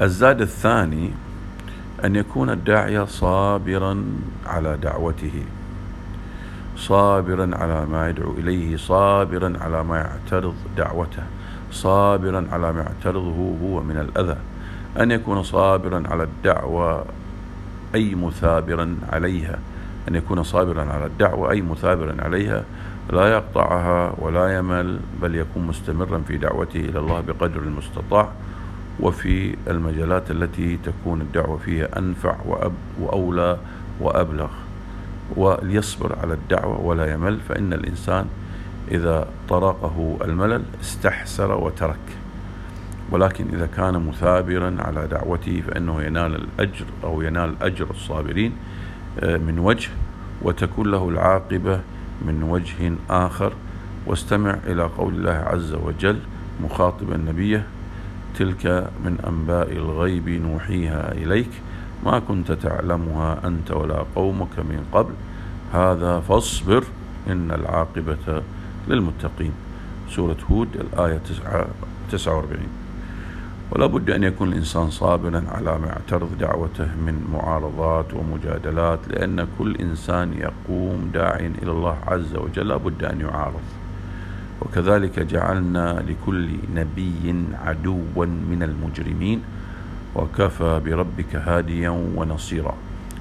الزاد 0.00 0.40
الثاني 0.40 1.10
أن 2.04 2.16
يكون 2.16 2.50
الداعية 2.50 3.04
صابرا 3.04 4.04
على 4.46 4.76
دعوته 4.82 5.42
صابرا 6.76 7.50
على 7.56 7.86
ما 7.86 8.08
يدعو 8.08 8.32
إليه 8.32 8.76
صابرا 8.76 9.52
على 9.60 9.84
ما 9.84 9.96
يعترض 9.96 10.54
دعوته 10.76 11.22
صابرا 11.70 12.48
على 12.52 12.72
ما 12.72 12.80
يعترضه 12.82 13.56
هو 13.62 13.82
من 13.82 13.96
الأذى 13.96 14.36
أن 15.00 15.10
يكون 15.10 15.42
صابرا 15.42 16.02
على 16.10 16.22
الدعوة 16.22 17.04
أي 17.94 18.14
مثابرا 18.14 18.96
عليها 19.12 19.58
أن 20.08 20.14
يكون 20.14 20.42
صابرا 20.42 20.84
على 20.92 21.06
الدعوة 21.06 21.50
أي 21.50 21.62
مثابرا 21.62 22.16
عليها 22.24 22.64
لا 23.12 23.32
يقطعها 23.32 24.14
ولا 24.18 24.58
يمل 24.58 25.00
بل 25.22 25.34
يكون 25.34 25.66
مستمرا 25.66 26.22
في 26.28 26.36
دعوته 26.36 26.80
إلى 26.80 26.98
الله 26.98 27.20
بقدر 27.20 27.60
المستطاع 27.60 28.32
وفي 29.00 29.56
المجالات 29.68 30.30
التي 30.30 30.78
تكون 30.84 31.20
الدعوة 31.20 31.58
فيها 31.58 31.98
أنفع 31.98 32.36
وأب 32.46 32.72
وأولى 33.00 33.58
وأبلغ. 34.00 34.48
وليصبر 35.36 36.18
على 36.22 36.34
الدعوة 36.34 36.80
ولا 36.80 37.12
يمل 37.12 37.40
فإن 37.40 37.72
الإنسان 37.72 38.26
إذا 38.90 39.28
طرقه 39.48 40.16
الملل 40.24 40.62
استحسر 40.80 41.52
وترك. 41.52 42.23
ولكن 43.10 43.46
إذا 43.52 43.66
كان 43.66 44.06
مثابرا 44.06 44.76
على 44.78 45.06
دعوته 45.06 45.62
فإنه 45.66 46.02
ينال 46.02 46.34
الأجر 46.34 46.84
أو 47.04 47.22
ينال 47.22 47.54
أجر 47.62 47.90
الصابرين 47.90 48.52
آه، 49.20 49.36
من 49.36 49.58
وجه 49.58 49.90
وتكون 50.42 50.90
له 50.90 51.08
العاقبة 51.08 51.80
من 52.26 52.42
وجه 52.42 52.92
آخر. 53.10 53.52
واستمع 54.06 54.56
إلى 54.66 54.82
قول 54.82 55.14
الله 55.14 55.32
عز 55.32 55.74
وجل 55.74 56.18
مخاطبا 56.62 57.16
نبيه 57.16 57.66
تلك 58.38 58.66
من 59.04 59.18
أنباء 59.26 59.72
الغيب 59.72 60.28
نوحيها 60.28 61.12
إليك 61.12 61.50
ما 62.04 62.18
كنت 62.18 62.52
تعلمها 62.52 63.46
أنت 63.46 63.70
ولا 63.70 64.04
قومك 64.14 64.58
من 64.58 64.84
قبل. 64.92 65.12
هذا 65.72 66.20
فاصبر 66.20 66.84
إن 67.30 67.50
العاقبة 67.50 68.42
للمتقين. 68.88 69.52
سورة 70.10 70.36
هود 70.50 70.68
الآية 70.76 71.20
49 72.10 72.83
ولا 73.70 73.86
بد 73.86 74.10
أن 74.10 74.22
يكون 74.24 74.48
الإنسان 74.48 74.90
صابرا 74.90 75.44
على 75.48 75.78
ما 75.78 75.86
يعترض 75.86 76.38
دعوته 76.38 76.84
من 76.84 77.28
معارضات 77.32 78.14
ومجادلات 78.14 78.98
لأن 79.08 79.46
كل 79.58 79.76
إنسان 79.76 80.32
يقوم 80.32 81.10
داعيا 81.14 81.52
إلى 81.62 81.70
الله 81.70 81.96
عز 82.06 82.36
وجل 82.36 82.68
لا 82.68 82.76
بد 82.76 83.04
أن 83.04 83.20
يعارض. 83.20 83.62
وكذلك 84.62 85.18
جعلنا 85.20 86.04
لكل 86.08 86.48
نبي 86.74 87.44
عدوا 87.64 88.26
من 88.26 88.62
المجرمين 88.62 89.42
وكفى 90.14 90.80
بربك 90.84 91.36
هاديا 91.36 91.90
ونصيرا. 91.90 92.74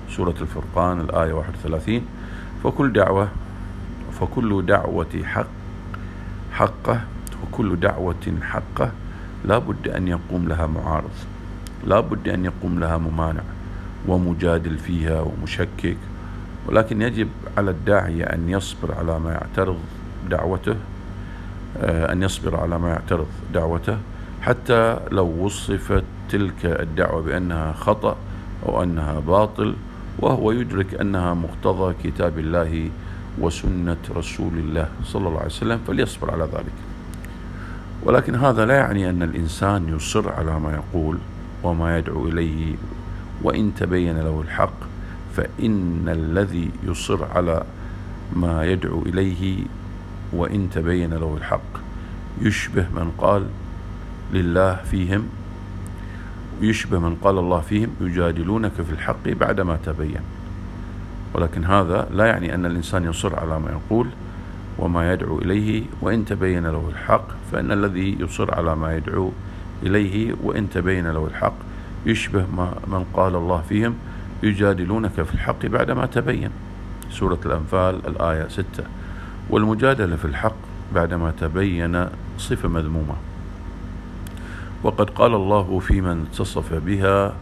سورة 0.10 0.36
الفرقان 0.42 1.02
الآية 1.02 1.34
31 1.34 2.02
فكل 2.64 2.94
دعوة 2.94 3.28
فكل 4.20 4.66
دعوة 4.66 5.24
حق 5.24 5.48
حقه 6.52 7.02
وكل 7.44 7.80
دعوة 7.80 8.26
حقه 8.42 8.92
لا 9.46 9.58
بد 9.58 9.88
أن 9.88 10.08
يقوم 10.08 10.48
لها 10.48 10.68
معارض 10.68 11.12
لا 11.88 12.00
بد 12.00 12.28
أن 12.28 12.46
يقوم 12.46 12.80
لها 12.80 12.98
ممانع 12.98 13.44
ومجادل 14.08 14.78
فيها 14.78 15.22
ومشكك 15.22 15.98
ولكن 16.68 17.02
يجب 17.02 17.28
على 17.58 17.72
الداعية 17.72 18.24
أن 18.24 18.50
يصبر 18.50 18.96
على 18.96 19.20
ما 19.20 19.32
يعترض 19.32 19.80
دعوته 20.30 20.76
آه، 21.78 22.12
أن 22.12 22.24
يصبر 22.24 22.56
على 22.56 22.80
ما 22.80 22.90
يعترض 22.90 23.28
دعوته 23.54 23.98
حتى 24.42 25.00
لو 25.12 25.26
وصفت 25.26 26.04
تلك 26.30 26.66
الدعوة 26.66 27.22
بأنها 27.22 27.74
خطأ 27.74 28.16
أو 28.66 28.84
أنها 28.84 29.20
باطل 29.20 29.76
وهو 30.20 30.52
يدرك 30.52 30.94
أنها 30.94 31.34
مقتضى 31.34 31.96
كتاب 32.04 32.40
الله 32.40 32.90
وسنة 33.40 33.98
رسول 34.16 34.54
الله 34.54 34.90
صلى 35.04 35.28
الله 35.28 35.38
عليه 35.40 35.50
وسلم 35.50 35.80
فليصبر 35.88 36.32
على 36.32 36.44
ذلك. 36.44 36.93
ولكن 38.06 38.36
هذا 38.36 38.66
لا 38.66 38.76
يعني 38.76 39.10
أن 39.10 39.24
الإنسان 39.24 39.96
يصر 39.96 40.32
على 40.32 40.60
ما 40.60 40.74
يقول 40.74 41.18
وما 41.64 41.98
يدعو 41.98 42.28
إليه 42.28 42.76
وإن 43.44 43.76
تبين 43.76 44.18
له 44.18 44.42
الحق 44.42 44.74
فإن 45.36 46.10
الذي 46.10 46.72
يصر 46.84 47.26
على 47.36 47.64
ما 48.36 48.66
يدعو 48.66 49.02
إليه 49.02 49.64
وإن 50.34 50.70
تبين 50.70 51.14
له 51.14 51.38
الحق. 51.38 51.84
يشبه 52.42 52.86
من 52.96 53.12
قال 53.18 53.46
لله 54.34 54.76
فيهم 54.76 55.28
يشبه 56.62 57.00
من 57.00 57.16
قال 57.16 57.38
الله 57.38 57.60
فيهم 57.62 57.90
يجادلونك 58.02 58.72
في 58.72 58.92
الحق 58.92 59.30
بعدما 59.30 59.78
تبين. 59.86 60.22
ولكن 61.34 61.66
هذا 61.66 62.08
لا 62.12 62.26
يعني 62.26 62.56
أن 62.56 62.66
الإنسان 62.66 63.04
يصر 63.04 63.40
على 63.40 63.60
ما 63.60 63.72
يقول 63.72 64.08
وما 64.80 65.14
يدعو 65.14 65.40
إليه 65.40 65.84
وإن 66.02 66.26
تبين 66.26 66.64
له 66.64 66.90
الحق 66.90 67.43
فإن 67.54 67.72
الذي 67.72 68.18
يصر 68.20 68.56
على 68.56 68.76
ما 68.76 68.98
يدعو 68.98 69.32
إليه 69.84 70.36
وإن 70.44 70.70
تبين 70.70 71.08
له 71.08 71.26
الحق 71.26 71.54
يشبه 72.06 72.46
ما 72.58 72.74
من 72.88 73.06
قال 73.14 73.36
الله 73.36 73.64
فيهم 73.70 73.96
يجادلونك 74.44 75.22
في 75.22 75.34
الحق 75.34 75.66
بعدما 75.66 76.06
تبين. 76.06 76.50
سورة 77.12 77.40
الأنفال 77.46 78.08
الآية 78.08 78.48
6 78.48 78.84
والمجادلة 79.50 80.16
في 80.16 80.26
الحق 80.26 80.56
بعدما 80.96 81.34
تبين 81.40 82.08
صفة 82.38 82.70
مذمومة. 82.70 83.16
وقد 84.84 85.10
قال 85.10 85.34
الله 85.34 85.80
في 85.80 86.02
من 86.02 86.26
اتصف 86.32 86.74
بها 86.74 87.34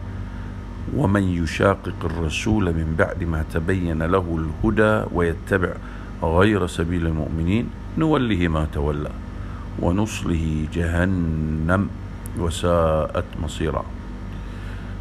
ومن 0.96 1.22
يشاقق 1.22 2.04
الرسول 2.04 2.64
من 2.64 2.94
بعد 2.98 3.24
ما 3.24 3.44
تبين 3.54 4.02
له 4.02 4.38
الهدى 4.38 5.08
ويتبع 5.14 5.72
غير 6.22 6.66
سبيل 6.66 7.06
المؤمنين 7.06 7.70
نوله 7.98 8.48
ما 8.48 8.66
تولى. 8.72 9.10
ونصله 9.78 10.66
جهنم 10.74 11.88
وساءت 12.38 13.24
مصيرا. 13.42 13.84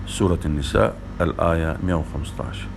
سورة 0.07 0.39
النساء 0.45 0.95
الآية 1.21 1.77
115 1.84 2.67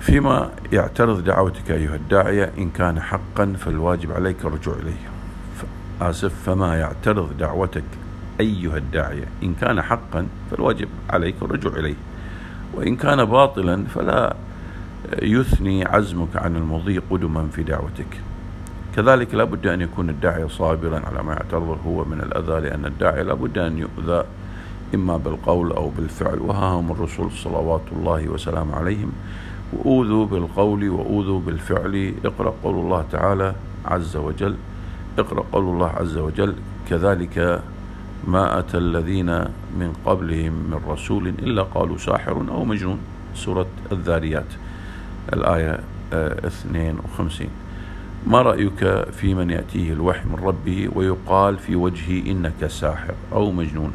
فيما 0.00 0.50
يعترض 0.72 1.24
دعوتك 1.24 1.70
أيها 1.70 1.94
الداعية 1.94 2.52
إن 2.58 2.70
كان 2.70 3.00
حقا 3.00 3.52
فالواجب 3.58 4.12
عليك 4.12 4.44
الرجوع 4.44 4.74
إليه. 4.74 5.08
آسف 6.00 6.32
فما 6.46 6.76
يعترض 6.76 7.38
دعوتك 7.38 7.84
أيها 8.40 8.76
الداعية 8.76 9.24
إن 9.42 9.54
كان 9.60 9.82
حقا 9.82 10.26
فالواجب 10.50 10.88
عليك 11.10 11.34
الرجوع 11.42 11.72
إليه. 11.72 11.94
وإن 12.74 12.96
كان 12.96 13.24
باطلا 13.24 13.84
فلا 13.94 14.36
يثني 15.22 15.84
عزمك 15.84 16.36
عن 16.36 16.56
المضي 16.56 16.98
قدما 16.98 17.48
في 17.52 17.62
دعوتك. 17.62 18.20
كذلك 18.96 19.34
لا 19.34 19.44
بد 19.44 19.66
أن 19.66 19.80
يكون 19.80 20.10
الداعية 20.10 20.46
صابرا 20.46 21.02
على 21.06 21.22
ما 21.22 21.32
يعترضه 21.32 21.76
هو 21.86 22.04
من 22.04 22.20
الأذى 22.20 22.68
لأن 22.68 22.86
الداعية 22.86 23.22
لا 23.22 23.34
بد 23.34 23.58
أن 23.58 23.78
يؤذى 23.78 24.24
إما 24.94 25.16
بالقول 25.16 25.72
أو 25.72 25.88
بالفعل. 25.88 26.38
وها 26.38 26.66
هم 26.66 26.92
الرسول 26.92 27.32
صلوات 27.32 27.82
الله 27.92 28.28
وسلام 28.28 28.74
عليهم. 28.74 29.12
وأوذوا 29.72 30.26
بالقول 30.26 30.88
وأوذوا 30.88 31.40
بالفعل. 31.40 32.14
اقرأ 32.24 32.54
قول 32.64 32.74
الله 32.74 33.04
تعالى 33.12 33.54
عز 33.84 34.16
وجل. 34.16 34.56
اقرأ 35.18 35.44
قول 35.52 35.64
الله 35.64 35.88
عز 35.88 36.16
وجل. 36.16 36.54
كذلك 36.88 37.62
ما 38.26 38.58
أتى 38.58 38.78
الذين 38.78 39.40
من 39.78 39.92
قبلهم 40.06 40.52
من 40.52 40.80
رسول 40.88 41.28
إلا 41.28 41.62
قالوا 41.62 41.96
ساحر 41.96 42.32
أو 42.32 42.64
مجنون. 42.64 42.98
سورة 43.34 43.66
الذاريات 43.92 44.46
الآية 45.32 45.80
52 46.12 47.63
ما 48.26 48.42
رأيك 48.42 49.08
في 49.12 49.34
من 49.34 49.50
يأتيه 49.50 49.92
الوحي 49.92 50.28
من 50.28 50.44
ربه 50.44 50.88
ويقال 50.94 51.58
في 51.58 51.76
وجهه 51.76 52.30
إنك 52.30 52.66
ساحر 52.66 53.14
أو 53.32 53.52
مجنون؟ 53.52 53.92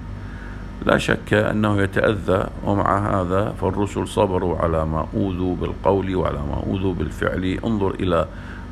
لا 0.86 0.98
شك 0.98 1.34
أنه 1.34 1.82
يتأذى 1.82 2.48
ومع 2.66 3.22
هذا 3.22 3.56
فالرسل 3.62 4.08
صبروا 4.08 4.58
على 4.58 4.86
ما 4.86 5.08
أوذوا 5.14 5.56
بالقول 5.56 6.16
وعلى 6.16 6.38
ما 6.38 6.64
أوذوا 6.68 6.94
بالفعل. 6.94 7.60
انظر 7.66 7.92
إلى 7.92 8.28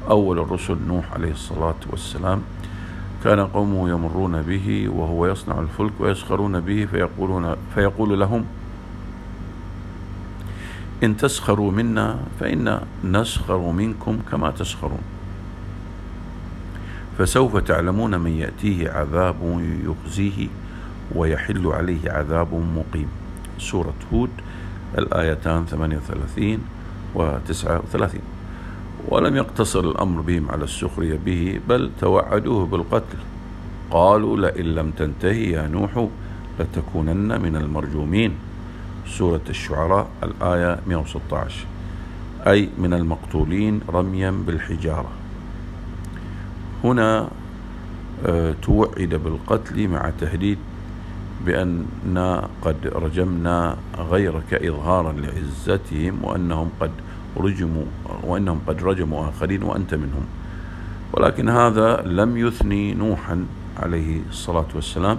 أول 0.10 0.40
الرسل 0.40 0.78
نوح 0.88 1.14
عليه 1.14 1.32
الصلاة 1.32 1.82
والسلام. 1.90 2.42
كان 3.24 3.40
قومه 3.40 3.90
يمرون 3.90 4.42
به 4.42 4.90
وهو 4.90 5.26
يصنع 5.26 5.60
الفلك 5.60 5.94
ويسخرون 6.00 6.60
به 6.60 6.86
فيقولون 6.86 7.56
فيقول 7.76 8.20
لهم 8.20 8.46
إن 11.04 11.18
تسخروا 11.18 11.72
منا 11.72 12.20
فإنا 12.40 12.84
نسخر 13.04 13.72
منكم 13.72 14.20
كما 14.32 14.52
تسخرون. 14.52 15.17
فسوف 17.18 17.58
تعلمون 17.58 18.20
من 18.20 18.32
يأتيه 18.32 18.90
عذاب 18.90 19.36
يخزيه 19.84 20.48
ويحل 21.16 21.68
عليه 21.68 22.12
عذاب 22.12 22.54
مقيم. 22.54 23.08
سورة 23.60 23.94
هود 24.14 24.30
الآيتان 24.98 25.66
38 25.66 26.60
و 27.16 27.38
39 27.48 28.22
ولم 29.08 29.36
يقتصر 29.36 29.80
الأمر 29.80 30.22
بهم 30.22 30.52
على 30.52 30.64
السخرية 30.64 31.20
به 31.26 31.60
بل 31.70 31.92
توعدوه 32.02 32.66
بالقتل. 32.66 33.18
قالوا 33.92 34.38
لئن 34.38 34.66
لم 34.66 34.92
تنتهي 34.92 35.52
يا 35.52 35.68
نوح 35.68 36.08
لتكونن 36.60 37.42
من 37.42 37.56
المرجومين. 37.56 38.32
سورة 39.08 39.42
الشعراء 39.50 40.08
الآية 40.24 40.80
116 40.88 41.66
أي 42.48 42.70
من 42.78 42.94
المقتولين 42.94 43.82
رميا 43.90 44.32
بالحجارة. 44.32 45.17
هنا 46.88 47.30
آه، 48.26 48.54
توعد 48.62 49.10
بالقتل 49.24 49.88
مع 49.88 50.10
تهديد 50.20 50.58
بأننا 51.46 52.48
قد 52.62 52.76
رجمنا 52.96 53.78
غيرك 53.98 54.54
إظهارا 54.54 55.12
لعزتهم 55.14 56.20
وأنهم 56.24 56.70
قد 56.80 56.92
رجموا 57.38 57.86
وأنهم 58.24 58.60
قد 58.68 58.84
رجموا 58.84 59.30
آخرين 59.30 59.64
وأنت 59.64 59.94
منهم. 59.94 60.26
ولكن 61.14 61.50
هذا 61.50 62.02
لم 62.06 62.38
يثني 62.38 62.94
نوحا 62.94 63.46
عليه 63.78 64.22
الصلاة 64.30 64.68
والسلام 64.76 65.18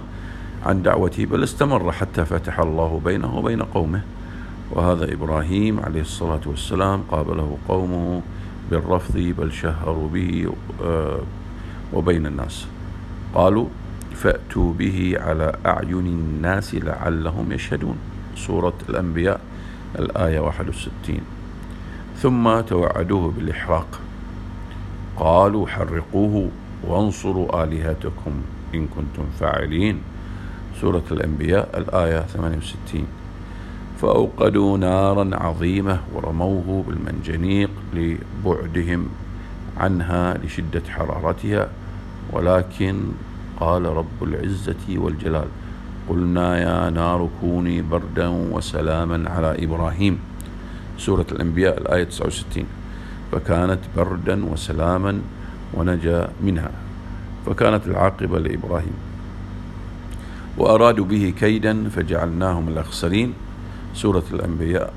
عن 0.65 0.83
دعوته 0.83 1.25
بل 1.25 1.43
استمر 1.43 1.91
حتى 1.91 2.25
فتح 2.25 2.59
الله 2.59 3.01
بينه 3.05 3.37
وبين 3.37 3.61
قومه. 3.61 4.01
وهذا 4.71 5.13
إبراهيم 5.13 5.79
عليه 5.79 6.01
الصلاة 6.01 6.41
والسلام 6.45 7.01
قابله 7.11 7.57
قومه 7.67 8.21
بالرفض 8.71 9.17
بل 9.37 9.51
شهروا 9.51 10.09
به 10.09 10.53
آه، 10.83 11.19
وبين 11.93 12.25
الناس. 12.25 12.67
قالوا 13.35 13.67
فأتوا 14.15 14.73
به 14.73 15.15
على 15.19 15.55
أعين 15.65 16.07
الناس 16.07 16.75
لعلهم 16.75 17.51
يشهدون. 17.51 17.97
سورة 18.35 18.73
الأنبياء 18.89 19.39
الآية 19.99 20.39
61 20.39 21.21
ثم 22.17 22.61
توعدوه 22.61 23.31
بالإحراق. 23.31 23.99
قالوا 25.17 25.67
حرقوه 25.67 26.49
وانصروا 26.87 27.63
آلهتكم 27.63 28.31
إن 28.75 28.87
كنتم 28.87 29.25
فاعلين. 29.39 30.01
سورة 30.81 31.03
الأنبياء 31.11 31.77
الآية 31.77 32.19
68 32.19 33.07
فأوقدوا 34.01 34.77
نارا 34.77 35.29
عظيمة 35.33 35.99
ورموه 36.13 36.83
بالمنجنيق 36.87 37.69
لبعدهم 37.93 39.07
عنها 39.77 40.37
لشدة 40.37 40.83
حرارتها. 40.89 41.69
ولكن 42.33 42.99
قال 43.59 43.85
رب 43.85 44.23
العزة 44.23 44.85
والجلال 44.89 45.47
قلنا 46.09 46.57
يا 46.59 46.89
نار 46.89 47.29
كوني 47.41 47.81
بردا 47.81 48.27
وسلاما 48.27 49.29
على 49.29 49.63
إبراهيم. 49.63 50.19
سورة 50.97 51.25
الأنبياء 51.31 51.77
الآية 51.77 52.03
69 52.03 52.65
فكانت 53.31 53.79
بردا 53.97 54.45
وسلاما 54.45 55.21
ونجا 55.73 56.29
منها 56.43 56.71
فكانت 57.45 57.87
العاقبة 57.87 58.39
لإبراهيم. 58.39 58.93
وأرادوا 60.57 61.05
به 61.05 61.33
كيدا 61.39 61.89
فجعلناهم 61.89 62.67
الأخسرين. 62.67 63.33
سورة 63.93 64.23
الأنبياء 64.33 64.93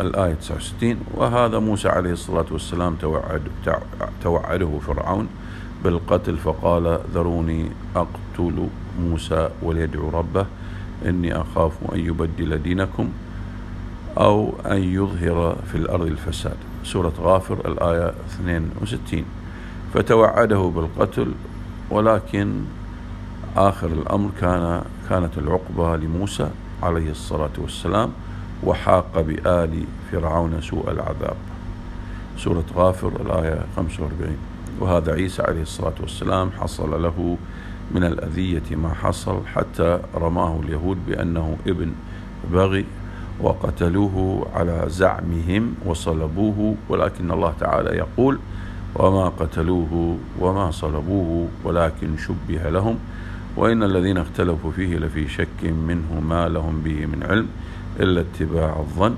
الآية 0.00 0.34
69 0.34 0.96
وهذا 1.14 1.58
موسى 1.58 1.88
عليه 1.88 2.12
الصلاة 2.12 2.46
والسلام 2.50 2.94
توعد 2.94 3.42
توعده 4.22 4.78
فرعون. 4.86 5.28
بالقتل 5.84 6.36
فقال 6.36 6.98
ذروني 7.14 7.70
أقتل 7.96 8.68
موسى 9.00 9.48
وليدعو 9.62 10.08
ربه 10.10 10.46
إني 11.06 11.40
أخاف 11.40 11.72
أن 11.94 11.98
يبدل 11.98 12.62
دينكم 12.62 13.08
أو 14.18 14.54
أن 14.66 14.82
يظهر 14.82 15.56
في 15.72 15.74
الأرض 15.74 16.06
الفساد. 16.06 16.56
سورة 16.84 17.12
غافر 17.20 17.58
الآية 17.68 18.12
62 18.40 19.24
فتوعده 19.94 20.72
بالقتل 20.76 21.32
ولكن 21.90 22.60
آخر 23.56 23.86
الأمر 23.86 24.30
كان 24.40 24.82
كانت 25.08 25.38
العقبة 25.38 25.96
لموسى 25.96 26.48
عليه 26.82 27.10
الصلاة 27.10 27.50
والسلام 27.58 28.10
وحاق 28.64 29.20
بآل 29.20 29.84
فرعون 30.12 30.60
سوء 30.60 30.90
العذاب. 30.90 31.36
سورة 32.38 32.64
غافر 32.76 33.12
الآية 33.20 33.58
45 33.76 34.36
وهذا 34.80 35.12
عيسى 35.12 35.42
عليه 35.42 35.62
الصلاة 35.62 35.94
والسلام 36.00 36.50
حصل 36.50 37.02
له 37.02 37.36
من 37.94 38.04
الأذية 38.04 38.76
ما 38.76 38.94
حصل 38.94 39.46
حتى 39.46 40.00
رماه 40.14 40.60
اليهود 40.64 40.98
بأنه 41.06 41.56
ابن 41.66 41.92
بغي 42.52 42.84
وقتلوه 43.40 44.46
على 44.54 44.84
زعمهم 44.88 45.74
وصلبوه 45.86 46.74
ولكن 46.88 47.30
الله 47.30 47.54
تعالى 47.60 47.96
يقول 47.96 48.38
وما 48.96 49.28
قتلوه 49.28 50.18
وما 50.40 50.70
صلبوه 50.70 51.48
ولكن 51.64 52.16
شبه 52.16 52.70
لهم 52.70 52.98
وإن 53.56 53.82
الذين 53.82 54.18
اختلفوا 54.18 54.70
فيه 54.70 54.96
لفي 54.96 55.28
شك 55.28 55.64
منه 55.64 56.20
ما 56.28 56.48
لهم 56.48 56.82
به 56.82 57.06
من 57.06 57.22
علم 57.22 57.48
إلا 58.00 58.20
اتباع 58.20 58.76
الظن 58.80 59.14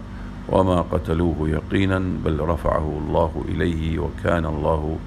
وما 0.49 0.81
قتلوه 0.81 1.49
يقينا 1.49 2.03
بل 2.25 2.40
رفعه 2.40 3.01
الله 3.07 3.45
إليه 3.49 3.99
وكان 3.99 4.47
الله 4.47 4.99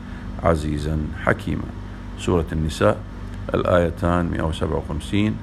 عزيزا 0.44 0.98
حكيما. 1.24 1.64
سورة 2.20 2.46
النساء 2.52 2.98
الآيتان 3.54 4.26
157 4.32 5.36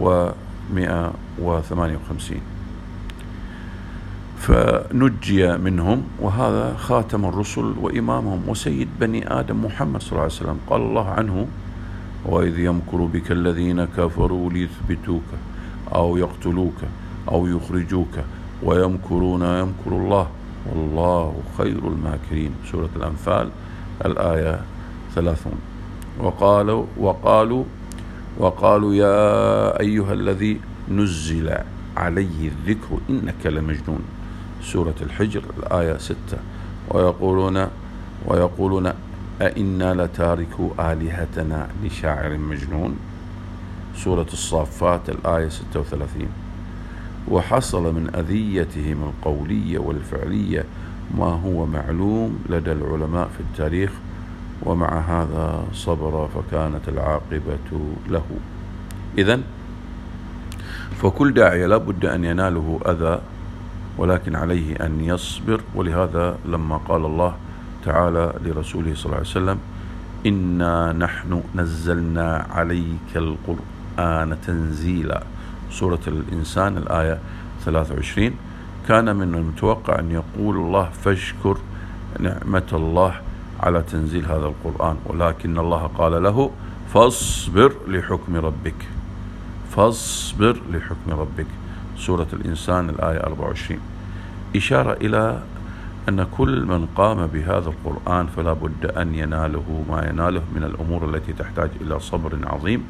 و 0.00 0.30
158 0.74 2.40
فنجي 4.38 5.56
منهم 5.56 6.02
وهذا 6.20 6.76
خاتم 6.76 7.24
الرسل 7.24 7.74
وإمامهم 7.80 8.48
وسيد 8.48 8.88
بني 9.00 9.40
آدم 9.40 9.64
محمد 9.64 10.02
صلى 10.02 10.12
الله 10.12 10.22
عليه 10.22 10.32
وسلم. 10.32 10.58
قال 10.70 10.80
الله 10.80 11.08
عنه 11.10 11.46
وإذ 12.24 12.58
يمكر 12.58 12.96
بك 12.96 13.32
الذين 13.32 13.84
كفروا 13.84 14.50
ليثبتوك 14.50 15.28
أو 15.94 16.16
يقتلوك 16.16 16.78
أو 17.28 17.46
يخرجوك 17.46 18.14
ويمكرون 18.62 19.42
يمكر 19.42 19.90
الله 19.90 20.26
والله 20.66 21.34
خير 21.58 21.78
الماكرين. 21.88 22.52
سورة 22.72 22.88
الأنفال 22.96 23.48
الآية 24.04 24.60
ثلاثون. 25.14 25.58
وقالوا 26.18 26.84
وقالوا 26.96 27.64
وقالوا 28.38 28.94
يا 28.94 29.80
أيها 29.80 30.12
الذي 30.12 30.60
نزل 30.88 31.56
عليه 31.96 32.48
الذكر 32.48 32.98
إنك 33.10 33.46
لمجنون. 33.46 34.02
سورة 34.62 34.94
الحجر 35.02 35.42
الآية 35.58 35.96
ستة. 35.98 36.38
ويقولون 36.90 37.66
ويقولون 38.26 38.92
أئنا 39.42 39.94
لتاركوا 39.94 40.92
آلهتنا 40.92 41.68
لشاعر 41.84 42.38
مجنون. 42.38 42.96
سورة 43.96 44.26
الصافات 44.32 45.08
الآية 45.08 45.48
36 45.48 46.28
وحصل 47.28 47.94
من 47.94 48.10
أذيتهم 48.14 49.02
القولية 49.02 49.78
والفعلية 49.78 50.64
ما 51.18 51.26
هو 51.26 51.66
معلوم 51.66 52.38
لدى 52.48 52.72
العلماء 52.72 53.28
في 53.28 53.40
التاريخ 53.40 53.90
ومع 54.62 55.00
هذا 55.00 55.64
صبر 55.72 56.28
فكانت 56.34 56.88
العاقبة 56.88 57.68
له. 58.08 58.24
إذا 59.18 59.40
فكل 61.02 61.34
داعية 61.34 61.66
لا 61.66 61.76
بد 61.76 62.04
أن 62.04 62.24
يناله 62.24 62.80
أذى 62.86 63.20
ولكن 63.98 64.36
عليه 64.36 64.76
أن 64.86 65.00
يصبر. 65.00 65.60
ولهذا 65.74 66.38
لما 66.44 66.76
قال 66.76 67.04
الله 67.04 67.34
تعالى 67.84 68.32
لرسوله 68.44 68.94
صلى 68.94 69.06
الله 69.06 69.16
عليه 69.16 69.28
وسلم 69.28 69.58
إنا 70.26 70.92
نحن 70.92 71.42
نزلنا 71.54 72.46
عليك 72.50 73.16
القرآن 73.16 74.36
تنزيلا. 74.46 75.22
سورة 75.70 76.00
الإنسان 76.06 76.76
الآية 76.76 77.18
23 77.64 78.30
كان 78.88 79.16
من 79.16 79.34
المتوقع 79.34 79.98
أن 79.98 80.10
يقول 80.10 80.56
الله 80.56 80.90
فاشكر 80.90 81.58
نعمة 82.20 82.68
الله 82.72 83.14
على 83.60 83.82
تنزيل 83.82 84.26
هذا 84.26 84.52
القرآن 84.52 84.96
ولكن 85.06 85.58
الله 85.58 85.90
قال 85.98 86.22
له 86.22 86.50
فاصبر 86.94 87.72
لحكم 87.88 88.36
ربك. 88.36 88.88
فاصبر 89.76 90.60
لحكم 90.70 91.10
ربك. 91.10 91.46
سورة 91.98 92.26
الإنسان 92.32 92.88
الآية 92.88 93.20
24 93.20 93.80
إشارة 94.56 94.92
إلى 94.92 95.42
أن 96.08 96.26
كل 96.36 96.64
من 96.64 96.86
قام 96.96 97.26
بهذا 97.26 97.72
القرآن 97.72 98.26
فلا 98.26 98.52
بد 98.52 98.86
أن 98.86 99.14
يناله 99.14 99.84
ما 99.90 100.08
يناله 100.08 100.42
من 100.54 100.64
الأمور 100.64 101.14
التي 101.14 101.32
تحتاج 101.32 101.70
إلى 101.80 102.00
صبر 102.00 102.38
عظيم. 102.46 102.84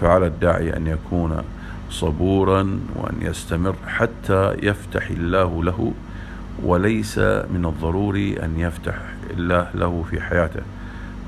فعلى 0.00 0.26
الداعي 0.26 0.76
أن 0.76 0.86
يكون 0.86 1.42
صبورا 1.90 2.80
وأن 2.96 3.14
يستمر 3.20 3.74
حتى 3.86 4.56
يفتح 4.62 5.10
الله 5.10 5.64
له 5.64 5.92
وليس 6.62 7.18
من 7.18 7.64
الضروري 7.64 8.44
أن 8.44 8.60
يفتح 8.60 8.94
الله 9.30 9.70
له 9.74 10.04
في 10.10 10.20
حياته. 10.20 10.60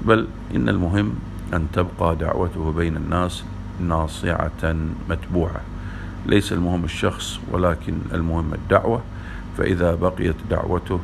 بل 0.02 0.26
إن 0.54 0.68
المهم 0.68 1.12
أن 1.54 1.66
تبقى 1.72 2.16
دعوته 2.16 2.72
بين 2.72 2.96
الناس 2.96 3.44
ناصعة 3.80 4.76
متبوعة. 5.10 5.60
ليس 6.26 6.52
المهم 6.52 6.84
الشخص 6.84 7.40
ولكن 7.50 7.94
المهم 8.14 8.54
الدعوة. 8.54 9.02
فإذا 9.58 9.94
بقيت 9.94 10.36
دعوته 10.50 11.00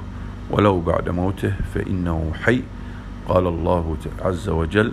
ولو 0.50 0.80
بعد 0.80 1.08
موته 1.08 1.52
فإنه 1.74 2.32
حي. 2.44 2.62
قال 3.28 3.46
الله 3.46 3.96
عز 4.22 4.48
وجل 4.48 4.92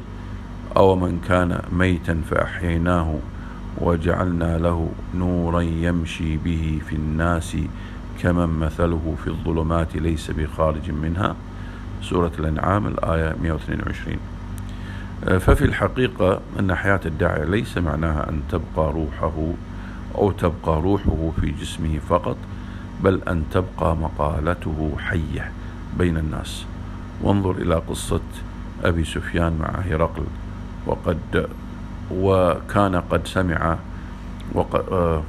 أو 0.77 0.95
من 0.95 1.21
كان 1.27 1.61
ميتا 1.71 2.21
فأحييناه 2.29 3.19
وجعلنا 3.83 4.57
له 4.57 4.89
نورا 5.15 5.61
يمشي 5.61 6.37
به 6.37 6.81
في 6.89 6.95
الناس 6.95 7.57
كمن 8.21 8.59
مثله 8.59 9.15
في 9.23 9.27
الظلمات 9.29 9.95
ليس 9.95 10.31
بخارج 10.31 10.91
منها. 10.91 11.35
سورة 12.01 12.31
الأنعام 12.39 12.87
الآية 12.87 13.35
122 13.41 14.17
آه، 15.27 15.37
ففي 15.37 15.65
الحقيقة 15.65 16.41
أن 16.59 16.75
حياة 16.75 16.99
الداعية 17.05 17.43
ليس 17.43 17.77
معناها 17.77 18.29
أن 18.29 18.41
تبقى 18.51 18.93
روحه 18.93 19.33
أو 20.15 20.31
تبقى 20.31 20.81
روحه 20.81 21.31
في 21.41 21.51
جسمه 21.51 21.99
فقط 22.09 22.37
بل 23.03 23.21
أن 23.27 23.43
تبقى 23.51 23.95
مقالته 23.95 24.91
حية 24.97 25.51
بين 25.99 26.17
الناس. 26.17 26.65
وانظر 27.21 27.51
إلى 27.51 27.75
قصة 27.75 28.21
أبي 28.83 29.03
سفيان 29.03 29.57
مع 29.59 29.69
هرقل. 29.79 30.25
وقد 30.87 31.47
وكان 32.11 32.95
قد 32.95 33.27
سمع. 33.27 33.77
آه 34.55 35.23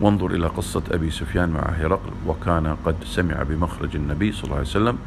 وانظر 0.00 0.30
إلى 0.30 0.46
قصة 0.46 0.82
أبي 0.90 1.10
سفيان 1.10 1.48
مع 1.48 1.60
هرقل 1.60 2.10
وكان 2.26 2.76
قد 2.86 2.96
سمع 3.04 3.42
بمخرج 3.42 3.96
النبي 3.96 4.32
صلى 4.32 4.44
الله 4.44 4.56
عليه 4.56 4.66
وسلم 4.66 4.98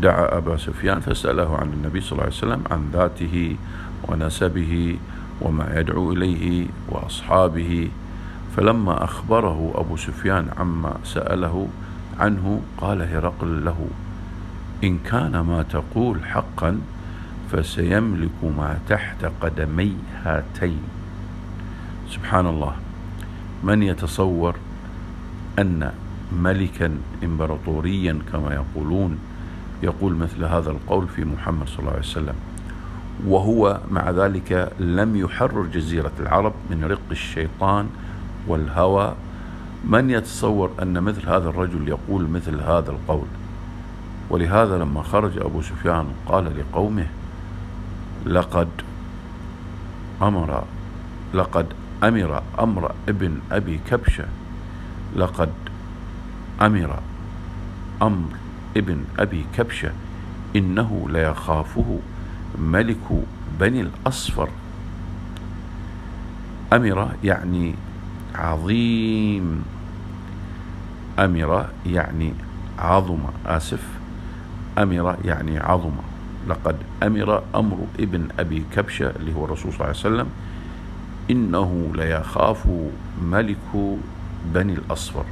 دعا 0.00 0.36
أبا 0.38 0.56
سفيان 0.56 1.00
فسأله 1.00 1.56
عن 1.56 1.72
النبي 1.72 2.00
صلى 2.00 2.12
الله 2.12 2.22
عليه 2.22 2.34
وسلم 2.34 2.62
عن 2.70 2.88
ذاته 2.92 3.56
ونسبه 4.08 4.98
وما 5.40 5.80
يدعو 5.80 6.12
إليه 6.12 6.66
وأصحابه 6.88 7.88
فلما 8.56 9.04
أخبره 9.04 9.72
أبو 9.74 9.96
سفيان 9.96 10.48
عما 10.58 10.96
سأله 11.04 11.68
عنه 12.20 12.60
قال 12.78 13.02
هرقل 13.02 13.64
له 13.64 13.86
إن 14.84 14.98
كان 14.98 15.40
ما 15.40 15.62
تقول 15.62 16.24
حقا 16.24 16.78
فسيملك 17.52 18.44
ما 18.44 18.78
تحت 18.88 19.24
قدمي 19.40 19.96
هاتين. 20.24 20.82
سبحان 22.10 22.46
الله 22.46 22.74
من 23.64 23.82
يتصور 23.82 24.54
أن 25.58 25.92
ملكا 26.32 26.90
إمبراطوريا 27.24 28.18
كما 28.32 28.54
يقولون 28.54 29.18
يقول 29.82 30.14
مثل 30.14 30.44
هذا 30.44 30.70
القول 30.70 31.08
في 31.08 31.24
محمد 31.24 31.68
صلى 31.68 31.78
الله 31.78 31.90
عليه 31.90 32.00
وسلم 32.00 32.34
وهو 33.26 33.80
مع 33.90 34.10
ذلك 34.10 34.72
لم 34.80 35.16
يحرر 35.16 35.66
جزيرة 35.66 36.12
العرب 36.20 36.52
من 36.70 36.84
رق 36.84 37.00
الشيطان 37.10 37.88
والهوى. 38.46 39.14
من 39.84 40.10
يتصور 40.10 40.70
أن 40.82 41.02
مثل 41.02 41.28
هذا 41.28 41.48
الرجل 41.48 41.88
يقول 41.88 42.28
مثل 42.28 42.60
هذا 42.60 42.90
القول؟ 42.90 43.26
ولهذا 44.30 44.78
لما 44.78 45.02
خرج 45.02 45.38
أبو 45.38 45.62
سفيان 45.62 46.06
قال 46.26 46.44
لقومه 46.58 47.06
لقد 48.26 48.68
أمر 50.22 50.64
لقد 51.34 51.66
أمر 52.04 52.42
أمر 52.58 52.92
ابن 53.08 53.38
أبي 53.52 53.80
كبشة. 53.90 54.26
لقد 55.16 55.52
أمر 56.62 57.00
أمر 58.02 58.28
ابن 58.76 59.04
أبي 59.18 59.46
كبشة. 59.56 59.92
إنه 60.56 61.06
ليخافه 61.10 61.98
ملك 62.58 63.06
بني 63.60 63.80
الأصفر. 63.80 64.48
أمر 66.72 67.08
يعني 67.24 67.74
عظيم. 68.34 69.64
أمر 71.18 71.66
يعني 71.86 72.32
عظم 72.78 73.20
آسف. 73.46 73.82
أمر 74.78 75.16
يعني 75.24 75.58
عظم. 75.58 76.07
لقد 76.48 76.76
أمر 77.02 77.42
أمر 77.54 77.78
ابن 78.00 78.28
أبي 78.38 78.64
كبشة 78.76 79.10
اللي 79.16 79.34
هو 79.34 79.44
الرسول 79.44 79.72
صلى 79.72 79.74
الله 79.74 79.86
عليه 79.86 79.98
وسلم 79.98 80.26
إنه 81.30 81.92
ليخاف 81.94 82.68
ملك 83.22 83.96
بني 84.54 84.72
الأصفر. 84.72 85.24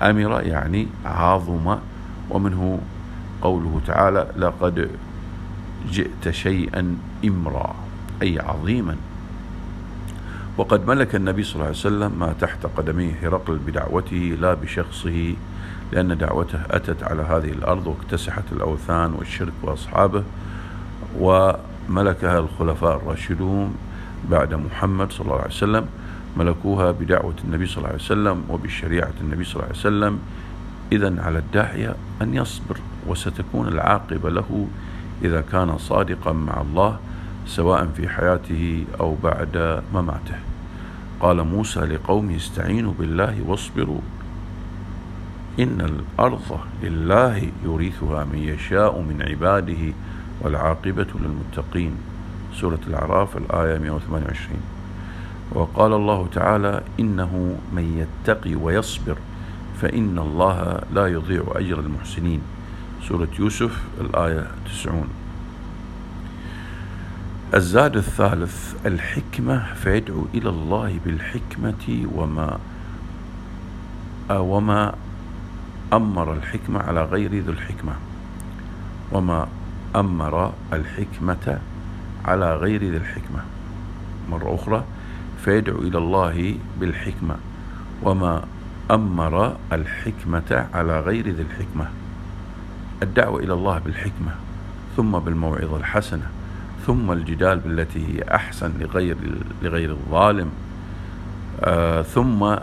أمر 0.00 0.42
يعني 0.42 0.86
عظم 1.04 1.76
ومنه 2.30 2.78
قوله 3.42 3.80
تعالى 3.86 4.26
لقد 4.36 4.90
جئت 5.90 6.30
شيئا 6.30 6.96
إمرا 7.24 7.74
أي 8.22 8.38
عظيما. 8.40 8.96
وقد 10.58 10.86
ملك 10.86 11.14
النبي 11.14 11.42
صلى 11.42 11.54
الله 11.54 11.66
عليه 11.66 11.76
وسلم 11.76 12.12
ما 12.18 12.34
تحت 12.40 12.66
قدميه 12.76 13.12
هرقل 13.22 13.58
بدعوته 13.66 14.36
لا 14.40 14.54
بشخصه 14.54 15.34
لأن 15.92 16.18
دعوته 16.18 16.60
أتت 16.70 17.02
على 17.02 17.22
هذه 17.22 17.50
الأرض 17.50 17.86
واكتسحت 17.86 18.44
الأوثان 18.52 19.12
والشرك 19.12 19.52
وأصحابه 19.62 20.24
وملكها 21.20 22.38
الخلفاء 22.38 22.96
الراشدون 22.96 23.74
بعد 24.30 24.54
محمد 24.54 25.12
صلى 25.12 25.24
الله 25.24 25.38
عليه 25.38 25.46
وسلم 25.46 25.86
ملكوها 26.36 26.90
بدعوة 26.90 27.34
النبي 27.44 27.66
صلى 27.66 27.76
الله 27.76 27.88
عليه 27.88 27.98
وسلم 27.98 28.44
وبشريعة 28.48 29.12
النبي 29.20 29.44
صلى 29.44 29.54
الله 29.54 29.66
عليه 29.66 29.78
وسلم. 29.78 30.18
إذا 30.92 31.22
على 31.22 31.38
الداعية 31.38 31.94
أن 32.22 32.34
يصبر 32.34 32.76
وستكون 33.06 33.68
العاقبة 33.68 34.30
له 34.30 34.66
إذا 35.24 35.40
كان 35.52 35.78
صادقا 35.78 36.32
مع 36.32 36.60
الله 36.60 36.98
سواء 37.46 37.88
في 37.96 38.08
حياته 38.08 38.84
أو 39.00 39.16
بعد 39.22 39.82
مماته. 39.94 40.36
قال 41.20 41.42
موسى 41.42 41.80
لقومه 41.80 42.36
استعينوا 42.36 42.92
بالله 42.98 43.42
واصبروا. 43.46 44.00
إن 45.60 45.80
الأرض 45.80 46.60
لله 46.82 47.50
يورثها 47.64 48.24
من 48.24 48.38
يشاء 48.38 49.00
من 49.00 49.22
عباده 49.22 49.92
والعاقبة 50.40 51.06
للمتقين. 51.14 51.92
سورة 52.54 52.78
الأعراف 52.86 53.36
الآية 53.36 53.78
128 53.78 54.60
وقال 55.52 55.92
الله 55.92 56.26
تعالى 56.34 56.82
إنه 57.00 57.56
من 57.72 58.06
يتقي 58.06 58.54
ويصبر 58.54 59.16
فإن 59.80 60.18
الله 60.18 60.80
لا 60.94 61.06
يضيع 61.06 61.42
أجر 61.54 61.80
المحسنين. 61.80 62.40
سورة 63.08 63.28
يوسف 63.38 63.82
الآية 64.00 64.46
90 64.66 65.08
الزاد 67.54 67.96
الثالث 67.96 68.74
الحكمة 68.86 69.74
فيدعو 69.74 70.26
إلى 70.34 70.48
الله 70.48 70.98
بالحكمة 71.04 72.06
وما 72.14 72.58
وما 74.30 74.94
أمر 75.92 76.32
الحكمة 76.32 76.80
على 76.80 77.04
غير 77.04 77.38
ذو 77.40 77.52
الحكمة 77.52 77.92
وما 79.12 79.48
أمر 79.96 80.52
الحكمة 80.72 81.58
على 82.24 82.56
غير 82.56 82.80
ذي 82.80 82.96
الحكمة. 82.96 83.40
مرة 84.30 84.54
أخرى 84.54 84.84
فيدعو 85.44 85.78
إلى 85.78 85.98
الله 85.98 86.54
بالحكمة 86.80 87.36
وما 88.02 88.44
أمر 88.90 89.56
الحكمة 89.72 90.66
على 90.74 91.00
غير 91.00 91.28
ذي 91.28 91.42
الحكمة. 91.42 91.88
الدعوة 93.02 93.40
إلى 93.40 93.52
الله 93.52 93.78
بالحكمة 93.78 94.32
ثم 94.96 95.18
بالموعظة 95.18 95.76
الحسنة 95.76 96.26
ثم 96.86 97.12
الجدال 97.12 97.58
بالتي 97.58 98.06
هي 98.06 98.34
أحسن 98.34 98.72
لغير 98.80 99.16
لغير 99.62 99.90
الظالم 99.90 100.50
آه 101.60 102.02
ثم 102.02 102.56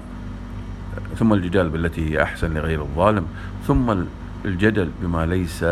ثم 1.18 1.34
الجدال 1.34 1.70
بالتي 1.70 2.10
هي 2.10 2.24
أحسن 2.24 2.54
لغير 2.54 2.82
الظالم 2.82 3.26
ثم 3.68 4.06
الجدل 4.46 4.90
بما 5.02 5.26
ليس 5.26 5.66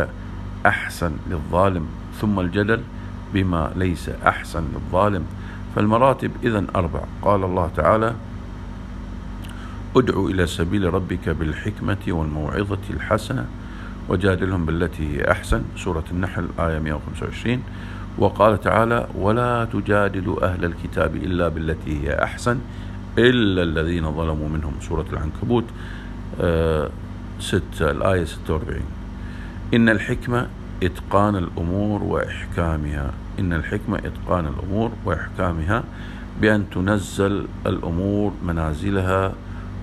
أحسن 0.66 1.12
للظالم 1.30 1.86
ثم 2.20 2.40
الجدل 2.40 2.80
بما 3.34 3.72
ليس 3.76 4.10
أحسن 4.26 4.64
للظالم. 4.74 5.24
فالمراتب 5.76 6.30
إذن 6.44 6.66
أربع. 6.76 7.00
قال 7.22 7.44
الله 7.44 7.70
تعالى 7.76 8.14
أدعو 9.96 10.28
إلى 10.28 10.46
سبيل 10.46 10.94
ربك 10.94 11.28
بالحكمة 11.28 11.96
والموعظة 12.08 12.78
الحسنة 12.90 13.46
وجادلهم 14.08 14.66
بالتي 14.66 15.16
هي 15.16 15.30
أحسن. 15.30 15.62
سورة 15.76 16.04
النحل 16.10 16.48
آية 16.58 16.78
125 16.78 17.62
وقال 18.18 18.60
تعالى 18.60 19.06
ولا 19.14 19.64
تجادلوا 19.64 20.52
أهل 20.52 20.64
الكتاب 20.64 21.16
إلا 21.16 21.48
بالتي 21.48 22.02
هي 22.02 22.22
أحسن. 22.22 22.58
إلا 23.18 23.62
الذين 23.62 24.12
ظلموا 24.12 24.48
منهم 24.48 24.72
سورة 24.80 25.04
العنكبوت 25.12 25.64
آه 26.40 26.90
ستة 27.40 27.90
الآية 27.90 28.24
46 28.24 28.80
إن 29.74 29.88
الحكمة 29.88 30.46
إتقان 30.82 31.36
الأمور 31.36 32.02
وإحكامها. 32.02 33.12
إن 33.38 33.52
الحكمة 33.52 33.98
إتقان 33.98 34.46
الأمور 34.46 34.90
وإحكامها 35.04 35.84
بأن 36.40 36.64
تنزل 36.70 37.46
الأمور 37.66 38.32
منازلها 38.46 39.32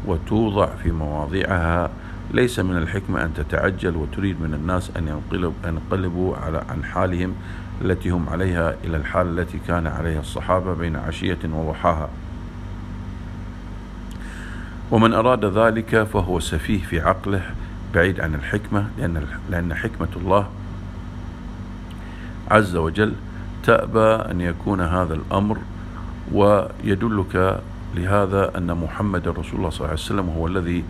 وتوضع 0.07 0.65
في 0.83 0.91
مواضعها. 0.91 1.89
ليس 2.33 2.59
من 2.59 2.77
الحكمة 2.77 3.23
أن 3.25 3.33
تتعجل 3.33 3.95
وتريد 3.95 4.41
من 4.41 4.53
الناس 4.53 4.91
أن 4.97 5.07
ينقلب 5.07 5.53
ينقلبوا 5.65 6.37
على 6.37 6.63
عن 6.69 6.83
حالهم 6.83 7.33
التي 7.81 8.09
هم 8.09 8.29
عليها 8.29 8.75
إلى 8.83 8.97
الحال 8.97 9.39
التي 9.39 9.59
كان 9.67 9.87
عليها 9.87 10.19
الصحابة 10.19 10.73
بين 10.73 10.95
عشية 10.95 11.37
وضحاها 11.53 12.09
ومن 14.91 15.13
أراد 15.13 15.45
ذلك 15.45 16.03
فهو 16.03 16.39
سفيه 16.39 16.83
في 16.83 16.99
عقله 16.99 17.41
بعيد 17.93 18.19
عن 18.19 18.35
الحكمة 18.35 18.87
لأن 18.97 19.27
لأن 19.49 19.73
حكمة 19.73 20.07
الله 20.15 20.47
عز 22.51 22.75
وجل 22.75 23.13
تأبى 23.63 24.31
أن 24.31 24.41
يكون 24.41 24.81
هذا 24.81 25.13
الأمر 25.13 25.57
ويدلك 26.33 27.59
لهذا 27.95 28.57
أن 28.57 28.77
محمد 28.77 29.27
رسول 29.27 29.55
الله 29.57 29.69
صلى 29.69 29.79
الله 29.79 29.89
عليه 29.89 29.93
وسلم 29.93 30.29
هو 30.29 30.47
الذي 30.47 30.83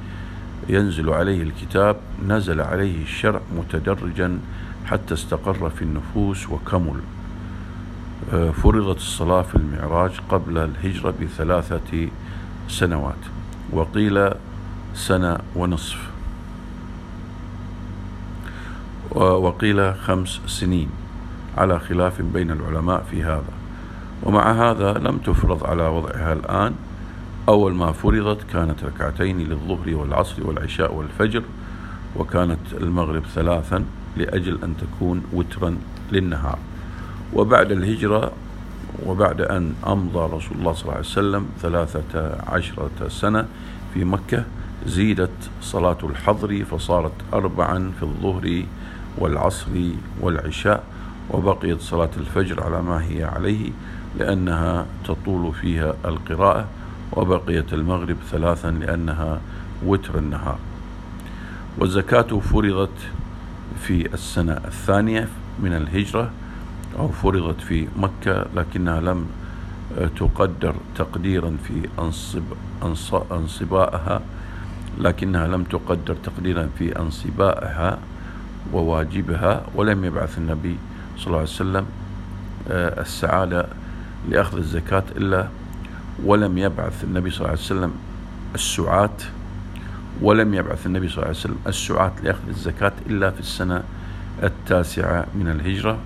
ينزل 0.69 1.09
عليه 1.09 1.43
الكتاب 1.43 1.95
نزل 2.27 2.61
عليه 2.61 3.03
الشرع 3.03 3.41
متدرجا 3.57 4.39
حتى 4.85 5.13
استقر 5.13 5.69
في 5.69 5.81
النفوس 5.81 6.49
وكمل. 6.49 6.99
آه، 8.33 8.51
فرضت 8.51 8.97
الصلاة 8.97 9.41
في 9.41 9.55
المعراج 9.55 10.11
قبل 10.29 10.57
الهجرة 10.57 11.13
بثلاثة 11.21 12.07
سنوات. 12.67 13.34
وقيل 13.75 14.29
سنة 14.93 15.37
ونصف. 15.55 15.97
وقيل 19.15 19.95
خمس 19.95 20.39
سنين 20.47 20.89
على 21.57 21.79
خلاف 21.79 22.21
بين 22.21 22.51
العلماء 22.51 23.05
في 23.11 23.23
هذا. 23.23 23.53
ومع 24.23 24.51
هذا 24.51 24.93
لم 24.93 25.17
تفرض 25.17 25.63
على 25.63 25.87
وضعها 25.87 26.33
الآن. 26.33 26.73
أول 27.49 27.73
ما 27.73 27.91
فرضت 27.91 28.43
كانت 28.53 28.83
ركعتين 28.83 29.39
للظهر 29.39 29.95
والعصر 29.95 30.47
والعشاء 30.47 30.93
والفجر 30.93 31.43
وكانت 32.15 32.73
المغرب 32.73 33.23
ثلاثا 33.25 33.85
لأجل 34.17 34.63
أن 34.63 34.73
تكون 34.77 35.23
وترا 35.33 35.77
للنهار. 36.11 36.57
وبعد 37.33 37.71
الهجرة 37.71 38.31
وبعد 39.05 39.41
أن 39.41 39.73
أمضى 39.87 40.35
رسول 40.35 40.57
الله 40.57 40.73
صلى 40.73 40.81
الله 40.81 40.93
عليه 40.93 41.05
وسلم 41.05 41.45
ثلاثة 41.61 42.37
عشرة 42.47 43.07
سنة 43.07 43.45
في 43.93 44.03
مكة 44.03 44.43
زيدت 44.85 45.49
صلاة 45.61 45.97
الحضر 46.03 46.63
فصارت 46.65 47.11
أربعا 47.33 47.91
في 47.99 48.03
الظهر 48.03 48.63
والعصر 49.17 49.71
والعشاء 50.21 50.83
وبقيت 51.31 51.81
صلاة 51.81 52.09
الفجر 52.17 52.63
على 52.63 52.81
ما 52.81 53.03
هي 53.03 53.23
عليه 53.23 53.71
لأنها 54.19 54.85
تطول 55.05 55.53
فيها 55.53 55.93
القراءة 56.05 56.65
وبقيت 57.13 57.73
المغرب 57.73 58.17
ثلاثا 58.31 58.71
لأنها 58.71 59.41
وتر 59.85 60.17
النهار. 60.17 60.57
والزكاة 61.77 62.39
فرضت 62.39 62.89
في 63.81 64.13
السنة 64.13 64.53
الثانية 64.53 65.27
من 65.59 65.73
الهجرة 65.73 66.31
أو 66.99 67.07
فرضت 67.07 67.61
في 67.61 67.87
مكة 67.97 68.45
لكنها 68.55 69.01
لم 69.01 69.25
تقدر 70.17 70.75
تقديرا 70.95 71.57
في 71.63 71.89
أنصب 71.99 73.23
أنصبائها 73.31 74.21
لكنها 74.99 75.47
لم 75.47 75.63
تقدر 75.63 76.15
تقديرا 76.23 76.69
في 76.77 76.99
أنصبائها 76.99 77.99
وواجبها 78.73 79.65
ولم 79.75 80.05
يبعث 80.05 80.37
النبي 80.37 80.77
صلى 81.17 81.27
الله 81.27 81.37
عليه 81.37 81.49
وسلم 81.49 81.85
آه، 82.71 83.01
السعادة 83.01 83.67
لأخذ 84.29 84.57
الزكاة 84.57 85.03
إلا 85.17 85.47
ولم 86.23 86.57
يبعث 86.57 87.03
النبي 87.03 87.29
صلى 87.29 87.37
الله 87.39 87.49
عليه 87.49 87.59
وسلم 87.59 87.93
السعاة 88.55 89.17
ولم 90.21 90.53
يبعث 90.53 90.85
النبي 90.85 91.07
صلى 91.07 91.15
الله 91.17 91.27
عليه 91.27 91.37
وسلم 91.37 91.57
السعاة 91.67 92.11
لأخذ 92.23 92.47
الزكاة 92.47 92.91
إلا 93.09 93.31
في 93.31 93.39
السنة 93.39 93.83
التاسعة 94.43 95.25
من 95.35 95.47
الهجرة. 95.47 95.97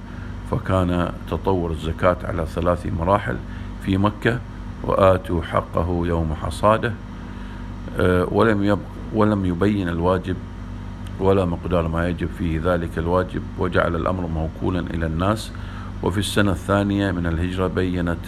فكان 0.51 1.13
تطور 1.29 1.71
الزكاة 1.71 2.17
على 2.23 2.45
ثلاث 2.45 2.87
مراحل 2.99 3.37
في 3.85 3.97
مكة 3.97 4.39
وآتوا 4.83 5.41
حقه 5.41 6.01
يوم 6.05 6.33
حصاده 6.33 6.93
آه، 7.99 8.27
ولم 8.31 8.63
يب 8.63 8.79
ولم 9.13 9.45
يبين 9.45 9.89
الواجب 9.89 10.35
ولا 11.19 11.45
مقدار 11.45 11.87
ما 11.87 12.07
يجب 12.07 12.29
فيه 12.37 12.61
ذلك 12.63 12.97
الواجب 12.97 13.41
وجعل 13.59 13.95
الأمر 13.95 14.27
موكولا 14.27 14.79
إلى 14.79 15.05
الناس. 15.05 15.51
وفي 16.03 16.17
السنة 16.17 16.51
الثانية 16.51 17.11
من 17.11 17.27
الهجرة 17.27 17.67
بينت 17.67 18.19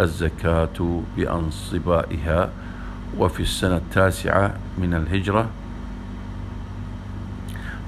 الزكاة 0.00 1.02
بأنصبائها. 1.16 2.50
وفي 3.18 3.40
السنة 3.40 3.76
التاسعة 3.76 4.54
من 4.78 4.94
الهجرة 4.94 5.48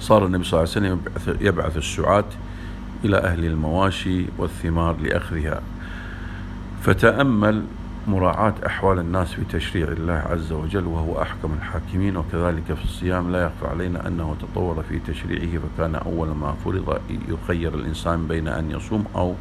صار 0.01 0.27
النبي 0.27 0.45
صلى 0.45 0.61
الله 0.61 0.71
عليه 0.77 0.95
وسلم 0.95 1.01
يبعث 1.41 1.77
السعاة 1.77 2.25
إلى 3.05 3.17
أهل 3.17 3.45
المواشي 3.45 4.25
والثمار 4.39 4.97
لأخذها. 4.97 5.61
فتأمل 6.83 7.63
مراعاة 8.09 8.55
أحوال 8.67 8.99
الناس 8.99 9.33
في 9.33 9.45
تشريع 9.45 9.89
الله 9.89 10.13
عز 10.13 10.53
وجل 10.53 10.87
وهو 10.87 11.23
أحكم 11.23 11.53
الحاكمين 11.53 12.17
وكذلك 12.17 12.65
في 12.75 12.85
الصيام 12.85 13.33
لا 13.33 13.45
يخفى 13.45 13.67
علينا 13.67 14.09
أنه 14.09 14.37
تطور 14.41 14.83
في 14.89 14.99
تشريعه 14.99 15.61
فكان 15.61 15.95
أول 15.95 16.29
ما 16.29 16.55
فرض 16.65 17.01
يخير 17.29 17.75
الإنسان 17.75 18.27
بين 18.27 18.49
أن 18.49 18.71
يصوم 18.71 19.05
أو 19.17 19.35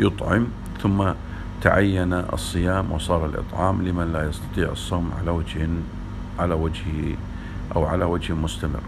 يطعم 0.00 0.46
ثم 0.82 1.12
تعين 1.62 2.12
الصيام 2.12 2.92
وصار 2.92 3.26
الإطعام 3.26 3.82
لمن 3.82 4.12
لا 4.12 4.28
يستطيع 4.28 4.72
الصوم 4.72 5.10
على 5.20 5.30
وجه 5.30 5.68
على 6.38 6.54
وجه 6.54 6.82
أو 7.76 7.84
على 7.84 8.04
وجه 8.04 8.32
مستمر. 8.32 8.80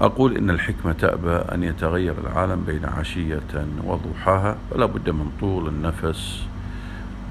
أقول 0.00 0.36
إن 0.36 0.50
الحكمة 0.50 0.92
تأبى 0.92 1.30
أن 1.30 1.62
يتغير 1.62 2.14
العالم 2.18 2.64
بين 2.66 2.84
عشية 2.84 3.66
وضحاها 3.84 4.56
فلا 4.70 4.86
بد 4.86 5.10
من 5.10 5.30
طول 5.40 5.68
النفس 5.68 6.42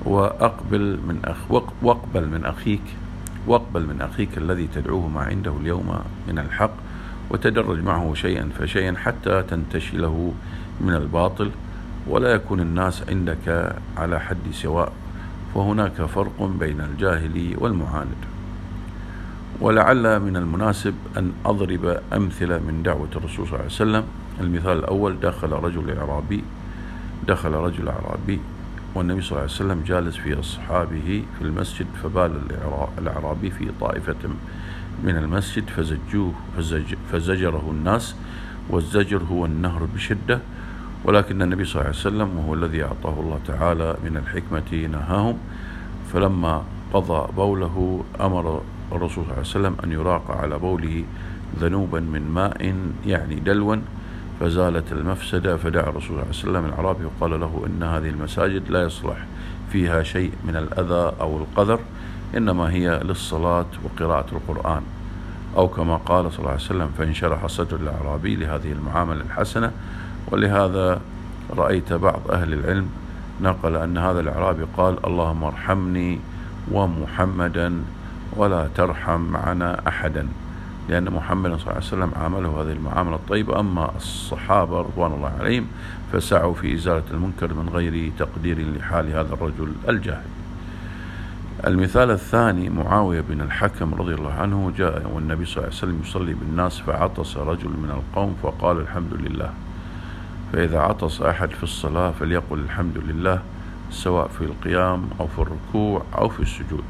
وأقبل 0.05 0.99
من 1.07 1.19
أخ 1.25 1.51
واقبل 1.81 2.27
من 2.27 2.45
أخيك 2.45 2.81
واقبل 3.47 3.81
من 3.85 4.01
أخيك 4.01 4.37
الذي 4.37 4.67
تدعوه 4.67 5.07
ما 5.07 5.21
عنده 5.21 5.53
اليوم 5.61 5.99
من 6.27 6.39
الحق 6.39 6.73
وتدرج 7.29 7.83
معه 7.83 8.13
شيئا 8.13 8.49
فشيئا 8.59 8.95
حتى 8.97 9.43
تنتشي 9.43 9.97
له 9.97 10.33
من 10.81 10.93
الباطل 10.93 11.51
ولا 12.07 12.29
يكون 12.29 12.59
الناس 12.59 13.03
عندك 13.09 13.75
على 13.97 14.19
حد 14.19 14.51
سواء 14.51 14.91
فهناك 15.55 16.01
فرق 16.01 16.43
بين 16.59 16.81
الجاهل 16.81 17.55
والمعاند. 17.57 18.36
ولعل 19.61 20.19
من 20.19 20.37
المناسب 20.37 20.93
أن 21.17 21.31
أضرب 21.45 21.99
أمثلة 22.13 22.57
من 22.57 22.83
دعوة 22.83 23.09
الرسول 23.15 23.47
صلى 23.47 23.53
الله 23.53 23.57
عليه 23.57 23.65
وسلم. 23.65 24.03
المثال 24.41 24.77
الأول 24.77 25.19
دخل 25.19 25.51
رجل 25.51 25.97
أعرابي 25.97 26.43
دخل 27.27 27.51
رجل 27.51 27.87
أعرابي 27.87 28.39
والنبي 28.95 29.21
صلى 29.21 29.31
الله 29.31 29.41
عليه 29.41 29.51
وسلم 29.51 29.83
جالس 29.83 30.15
في 30.15 30.39
أصحابه 30.39 31.23
في 31.37 31.41
المسجد 31.41 31.85
فبال 32.03 32.41
الأعرابي 32.97 33.51
في 33.51 33.71
طائفة 33.81 34.15
من 35.03 35.17
المسجد 35.17 35.69
فزجوه 35.69 36.33
فزج 36.57 36.95
فزجره 37.11 37.67
الناس 37.71 38.15
والزجر 38.69 39.23
هو 39.31 39.45
النهر 39.45 39.87
بشدة. 39.95 40.39
ولكن 41.05 41.41
النبي 41.41 41.65
صلى 41.65 41.75
الله 41.75 41.85
عليه 41.85 41.99
وسلم 41.99 42.37
وهو 42.37 42.53
الذي 42.53 42.83
أعطاه 42.83 43.19
الله 43.19 43.39
تعالى 43.47 43.97
من 44.03 44.17
الحكمة 44.17 44.87
نهاهم. 44.91 45.37
فلما 46.13 46.63
قضى 46.93 47.33
بوله 47.33 48.03
أمر 48.21 48.61
الرسول 48.91 49.09
صلى 49.09 49.23
الله 49.23 49.33
عليه 49.33 49.41
وسلم 49.41 49.75
أن 49.83 49.91
يراق 49.91 50.31
على 50.31 50.59
بوله 50.59 51.03
ذنوبا 51.59 51.99
من 51.99 52.31
ماء 52.31 52.75
يعني 53.05 53.35
دلوا 53.35 53.75
فزالت 54.39 54.91
المفسدة 54.91 55.57
فدعا 55.57 55.83
الرسول 55.89 56.01
صلى 56.01 56.13
الله 56.13 56.23
عليه 56.23 56.29
وسلم 56.29 56.65
العربي 56.65 57.05
وقال 57.05 57.39
له 57.39 57.63
إن 57.65 57.83
هذه 57.83 58.09
المساجد 58.09 58.71
لا 58.71 58.83
يصلح 58.83 59.17
فيها 59.71 60.03
شيء 60.03 60.31
من 60.47 60.55
الأذى 60.55 61.15
أو 61.21 61.37
القذر 61.37 61.79
إنما 62.37 62.71
هي 62.71 62.99
للصلاة 63.03 63.65
وقراءة 63.83 64.25
القرآن. 64.31 64.81
أو 65.57 65.67
كما 65.67 65.97
قال 65.97 66.31
صلى 66.31 66.39
الله 66.39 66.51
عليه 66.51 66.61
وسلم 66.61 66.89
فانشرح 66.97 67.45
صدر 67.45 67.75
الأعرابي 67.75 68.35
لهذه 68.35 68.71
المعاملة 68.71 69.21
الحسنة 69.21 69.71
ولهذا 70.31 71.01
رأيت 71.57 71.93
بعض 71.93 72.21
أهل 72.31 72.53
العلم 72.53 72.89
نقل 73.41 73.75
أن 73.75 73.97
هذا 73.97 74.19
الأعرابي 74.19 74.65
قال 74.77 75.05
اللهم 75.05 75.43
ارحمني 75.43 76.19
ومحمدا 76.71 77.73
ولا 78.37 78.67
ترحم 78.75 79.19
معنا 79.19 79.87
أحدا 79.87 80.27
لأن 80.89 81.09
محمد 81.09 81.51
صلى 81.51 81.61
الله 81.61 81.73
عليه 81.73 81.85
وسلم 81.85 82.11
عامله 82.15 82.61
هذه 82.61 82.71
المعاملة 82.71 83.15
الطيبة. 83.15 83.59
أما 83.59 83.91
الصحابة 83.95 84.81
رضوان 84.81 85.11
الله 85.11 85.31
عليهم 85.39 85.67
فسعوا 86.13 86.53
في 86.53 86.73
إزالة 86.73 87.03
المنكر 87.11 87.53
من 87.53 87.69
غير 87.69 88.11
تقدير 88.19 88.77
لحال 88.77 89.09
هذا 89.09 89.33
الرجل 89.33 89.71
الجاهل. 89.89 90.25
المثال 91.67 92.11
الثاني 92.11 92.69
معاوية 92.69 93.21
بن 93.21 93.41
الحكم 93.41 93.93
رضي 93.93 94.13
الله 94.13 94.33
عنه 94.33 94.73
جاء 94.77 95.11
والنبي 95.13 95.45
صلى 95.45 95.55
الله 95.57 95.67
عليه 95.67 95.77
وسلم 95.77 96.01
يصلي 96.03 96.33
بالناس 96.33 96.79
فعطس 96.79 97.37
رجل 97.37 97.69
من 97.69 97.89
القوم 97.89 98.35
فقال 98.43 98.77
الحمد 98.77 99.13
لله. 99.13 99.49
فإذا 100.53 100.79
عطس 100.79 101.21
أحد 101.21 101.49
في 101.49 101.63
الصلاة 101.63 102.11
فليقل 102.11 102.59
الحمد 102.59 102.97
لله 102.97 103.41
سواء 103.91 104.27
في 104.27 104.41
القيام 104.41 105.09
أو 105.19 105.27
في 105.27 105.39
الركوع 105.39 106.03
أو 106.17 106.29
في 106.29 106.39
السجود. 106.39 106.83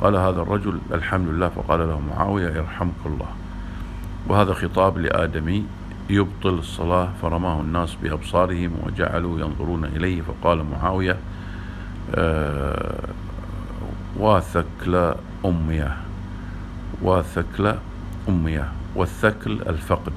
قال 0.00 0.16
هذا 0.16 0.42
الرجل 0.42 0.78
الحمد 0.92 1.28
لله 1.28 1.48
فقال 1.48 1.80
له 1.80 2.00
معاوية 2.00 2.48
يرحمك 2.48 3.06
الله. 3.06 3.28
وهذا 4.28 4.52
خطاب 4.52 4.98
لآدمي 4.98 5.66
يبطل 6.10 6.54
الصلاة 6.58 7.08
فرماه 7.22 7.60
الناس 7.60 7.96
بأبصارهم 8.02 8.72
وجعلوا 8.86 9.40
ينظرون 9.40 9.84
إليه 9.84 10.22
فقال 10.22 10.64
معاوية 10.72 11.16
آه 12.14 13.08
واثكل 14.16 15.14
أميه 15.44 15.96
واثكل 17.02 17.74
أميه 18.28 18.68
والثكل 18.94 19.52
الفقد. 19.52 20.12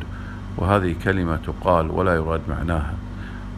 وهذه 0.57 0.95
كلمة 1.03 1.35
تقال 1.35 1.91
ولا 1.91 2.15
يراد 2.15 2.41
معناها. 2.49 2.93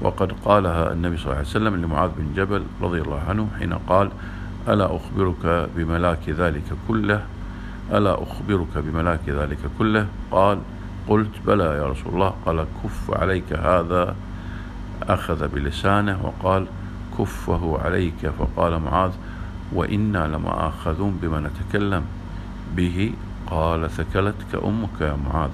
وقد 0.01 0.31
قالها 0.45 0.91
النبي 0.91 1.17
صلى 1.17 1.25
الله 1.25 1.37
عليه 1.37 1.47
وسلم 1.47 1.75
لمعاذ 1.75 2.09
بن 2.17 2.33
جبل 2.35 2.63
رضي 2.81 3.01
الله 3.01 3.21
عنه 3.29 3.47
حين 3.59 3.73
قال 3.73 4.09
ألا 4.67 4.95
أخبرك 4.95 5.69
بملاك 5.75 6.29
ذلك 6.29 6.63
كله؟ 6.87 7.23
ألا 7.91 8.23
أخبرك 8.23 8.77
بملاك 8.77 9.29
ذلك 9.29 9.59
كله؟ 9.79 10.07
قال 10.31 10.59
قلت 11.07 11.31
بلى 11.47 11.63
يا 11.63 11.87
رسول 11.89 12.13
الله. 12.13 12.33
قال 12.45 12.65
كف 12.83 13.11
عليك 13.11 13.53
هذا. 13.53 14.15
أخذ 15.03 15.47
بلسانه 15.47 16.19
وقال 16.25 16.67
كفه 17.19 17.79
عليك. 17.85 18.27
فقال 18.39 18.81
معاذ 18.81 19.11
وإنا 19.73 20.27
لمآخذون 20.27 21.19
بما 21.21 21.39
نتكلم 21.39 22.03
به 22.75 23.13
قال 23.47 23.89
ثكلتك 23.89 24.63
أمك 24.65 25.01
يا 25.01 25.17
معاذ. 25.29 25.49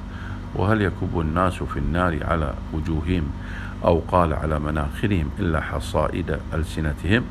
وهل 0.56 0.82
يكب 0.82 1.20
الناس 1.20 1.54
في 1.54 1.80
النار 1.80 2.20
على 2.22 2.54
وجوههم 2.74 3.24
أو 3.86 4.02
قال 4.12 4.34
على 4.34 4.60
مناخرهم 4.60 5.30
إلا 5.40 5.62
حصائد 5.62 6.40
ألسنتهم؟ 6.54 7.24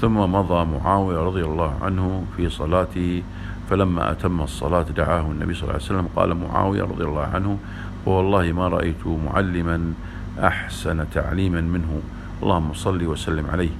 ثم 0.00 0.16
مضى 0.16 0.64
معاوية 0.64 1.18
رضي 1.18 1.44
الله 1.44 1.72
عنه 1.82 2.24
في 2.36 2.48
صلاته 2.48 3.22
فلما 3.70 4.10
أتم 4.10 4.40
الصلاة 4.40 4.82
دعاه 4.82 5.20
النبي 5.20 5.54
صلى 5.54 5.62
الله 5.62 5.74
عليه 5.74 5.84
وسلم 5.84 6.08
قال 6.16 6.34
معاوية 6.34 6.82
رضي 6.82 7.04
الله 7.04 7.22
عنه 7.22 7.58
والله 8.06 8.52
ما 8.52 8.68
رأيت 8.68 9.06
معلما 9.06 9.92
أحسن 10.42 11.06
تعليما 11.10 11.60
منه. 11.60 12.00
اللهم 12.42 12.74
صل 12.74 13.06
وسلم 13.06 13.46
عليه. 13.52 13.70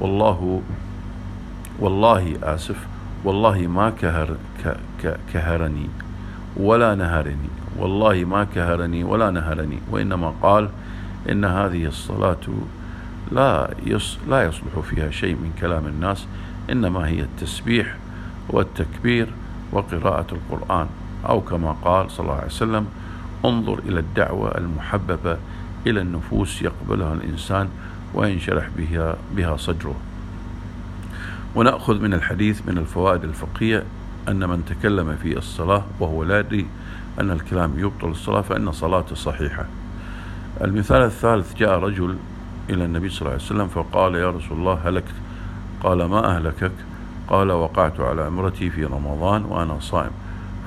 والله 0.00 0.62
والله 1.80 2.36
آسف 2.42 2.86
والله 3.24 3.66
ما 3.66 3.90
كهر 3.90 4.36
كهرني 5.32 5.88
ولا 6.56 6.94
نهرني. 6.94 7.50
والله 7.78 8.24
ما 8.24 8.44
كهرني 8.44 9.04
ولا 9.04 9.30
نهرني. 9.30 9.78
وإنما 9.90 10.34
قال 10.42 10.68
إن 11.30 11.44
هذه 11.44 11.86
الصلاة 11.86 12.46
لا 13.32 13.74
لا 14.28 14.42
يصلح 14.42 14.78
فيها 14.90 15.10
شيء 15.10 15.34
من 15.34 15.52
كلام 15.60 15.86
الناس 15.86 16.26
إنما 16.70 17.08
هي 17.08 17.20
التسبيح 17.20 17.96
والتكبير 18.48 19.28
وقراءة 19.72 20.26
القرآن. 20.32 20.86
أو 21.28 21.40
كما 21.40 21.72
قال 21.72 22.10
صلى 22.10 22.24
الله 22.24 22.36
عليه 22.36 22.46
وسلم 22.46 22.86
انظر 23.44 23.78
إلى 23.78 24.00
الدعوة 24.00 24.58
المحببة 24.58 25.36
إلى 25.86 26.00
النفوس 26.00 26.62
يقبلها 26.62 27.14
الإنسان 27.14 27.68
وينشرح 28.14 28.68
بها, 28.76 29.16
بها 29.36 29.56
صدره. 29.56 29.94
ونأخذ 31.54 32.00
من 32.00 32.14
الحديث 32.14 32.60
من 32.66 32.78
الفوائد 32.78 33.24
الفقهية 33.24 33.84
أن 34.28 34.48
من 34.48 34.64
تكلم 34.64 35.16
في 35.22 35.38
الصلاة 35.38 35.84
وهو 36.00 36.24
لا 36.24 36.38
يدري 36.38 36.66
أن 37.20 37.30
الكلام 37.30 37.78
يبطل 37.78 38.08
الصلاة 38.08 38.40
فإن 38.40 38.72
صلاته 38.72 39.14
صحيحة. 39.14 39.66
المثال 40.60 41.02
الثالث 41.02 41.54
جاء 41.56 41.78
رجل 41.78 42.16
إلى 42.70 42.84
النبي 42.84 43.08
صلى 43.08 43.20
الله 43.20 43.32
عليه 43.32 43.42
وسلم 43.42 43.68
فقال 43.68 44.14
يا 44.14 44.30
رسول 44.30 44.58
الله 44.58 44.78
هلكت. 44.84 45.14
قال 45.82 46.04
ما 46.04 46.36
أهلكك؟ 46.36 46.72
قال 47.28 47.52
وقعت 47.52 48.00
على 48.00 48.26
امرتي 48.26 48.70
في 48.70 48.84
رمضان 48.84 49.44
وأنا 49.44 49.80
صائم. 49.80 50.10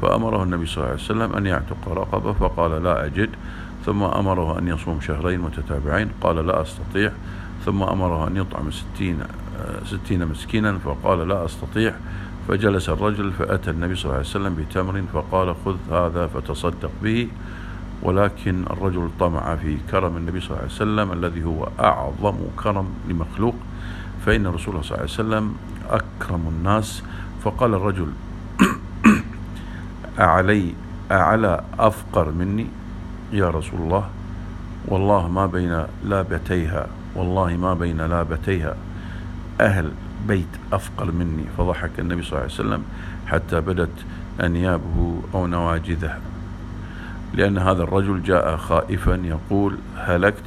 فأمره 0.02 0.44
النبي 0.44 0.66
صلى 0.66 0.78
الله 0.78 0.88
عليه 0.88 1.04
وسلم 1.04 1.34
أن 1.34 1.46
يعتق 1.46 1.88
رقبة 1.88 2.34
فقال 2.34 2.84
لا 2.84 3.06
أجد. 3.06 3.30
ثم 3.86 4.04
أمره 4.04 4.60
أن 4.60 4.68
يصوم 4.68 5.02
شهرين 5.02 5.40
متتابعين. 5.40 6.10
قال 6.22 6.48
لا 6.48 6.62
أستطيع. 6.62 7.12
ثم 7.66 7.84
أمره 7.84 8.28
أن 8.28 8.38
يطعم 8.38 8.72
ستين, 8.72 9.20
ستين 9.86 10.26
مسكينا 10.26 10.78
فقال 10.78 11.28
لا 11.28 11.46
أستطيع. 11.46 11.94
فجلس 12.48 12.90
الرجل 12.90 13.32
فأتى 13.32 13.70
النبي 13.70 13.96
صلى 13.96 14.06
الله 14.06 14.16
عليه 14.16 14.28
وسلم 14.28 14.56
بتمر 14.56 15.04
فقال 15.14 15.56
خذ 15.66 15.78
هذا 15.92 16.28
فتصدق 16.28 16.92
به. 17.04 17.28
ولكن 18.04 18.64
الرجل 18.72 19.10
طمع 19.20 19.56
في 19.56 19.78
كرم 19.92 20.18
النبي 20.18 20.40
صلى 20.40 20.50
الله 20.50 20.62
عليه 20.62 20.72
وسلم 20.72 21.12
الذي 21.14 21.44
هو 21.44 21.68
أعظم 21.80 22.36
كرم 22.64 22.90
لمخلوق 23.10 23.56
فإن 24.26 24.48
رسول 24.48 24.70
الله 24.74 24.82
صلى 24.82 24.98
الله 24.98 24.98
عليه 24.98 25.04
وسلم 25.14 25.56
أكرم 25.90 26.48
الناس. 26.48 27.04
فقال 27.44 27.74
الرجل 27.74 28.08
أعلي 30.20 30.74
أعلى 31.12 31.64
أفقر 31.80 32.32
مني؟ 32.32 32.68
يا 33.34 33.50
رسول 33.50 33.82
الله 33.82 34.10
والله 34.88 35.28
ما 35.28 35.46
بين 35.46 35.84
لابتيها 36.06 36.88
والله 37.16 37.58
ما 37.58 37.74
بين 37.74 38.02
لابتيها. 38.02 38.76
أهل 39.62 39.92
بيت 40.28 40.48
أفقر 40.74 41.12
مني. 41.12 41.46
فضحك 41.58 42.00
النبي 42.00 42.22
صلى 42.24 42.32
الله 42.32 42.42
عليه 42.42 42.54
وسلم 42.54 42.84
حتى 43.28 43.62
بدت 43.62 44.06
أنيابه 44.42 45.22
أو 45.34 45.48
نواجذه. 45.48 46.35
لأن 47.36 47.58
هذا 47.58 47.84
الرجل 47.84 48.24
جاء 48.24 48.58
خائفا 48.58 49.22
يقول 49.24 49.78
هلكت 49.98 50.44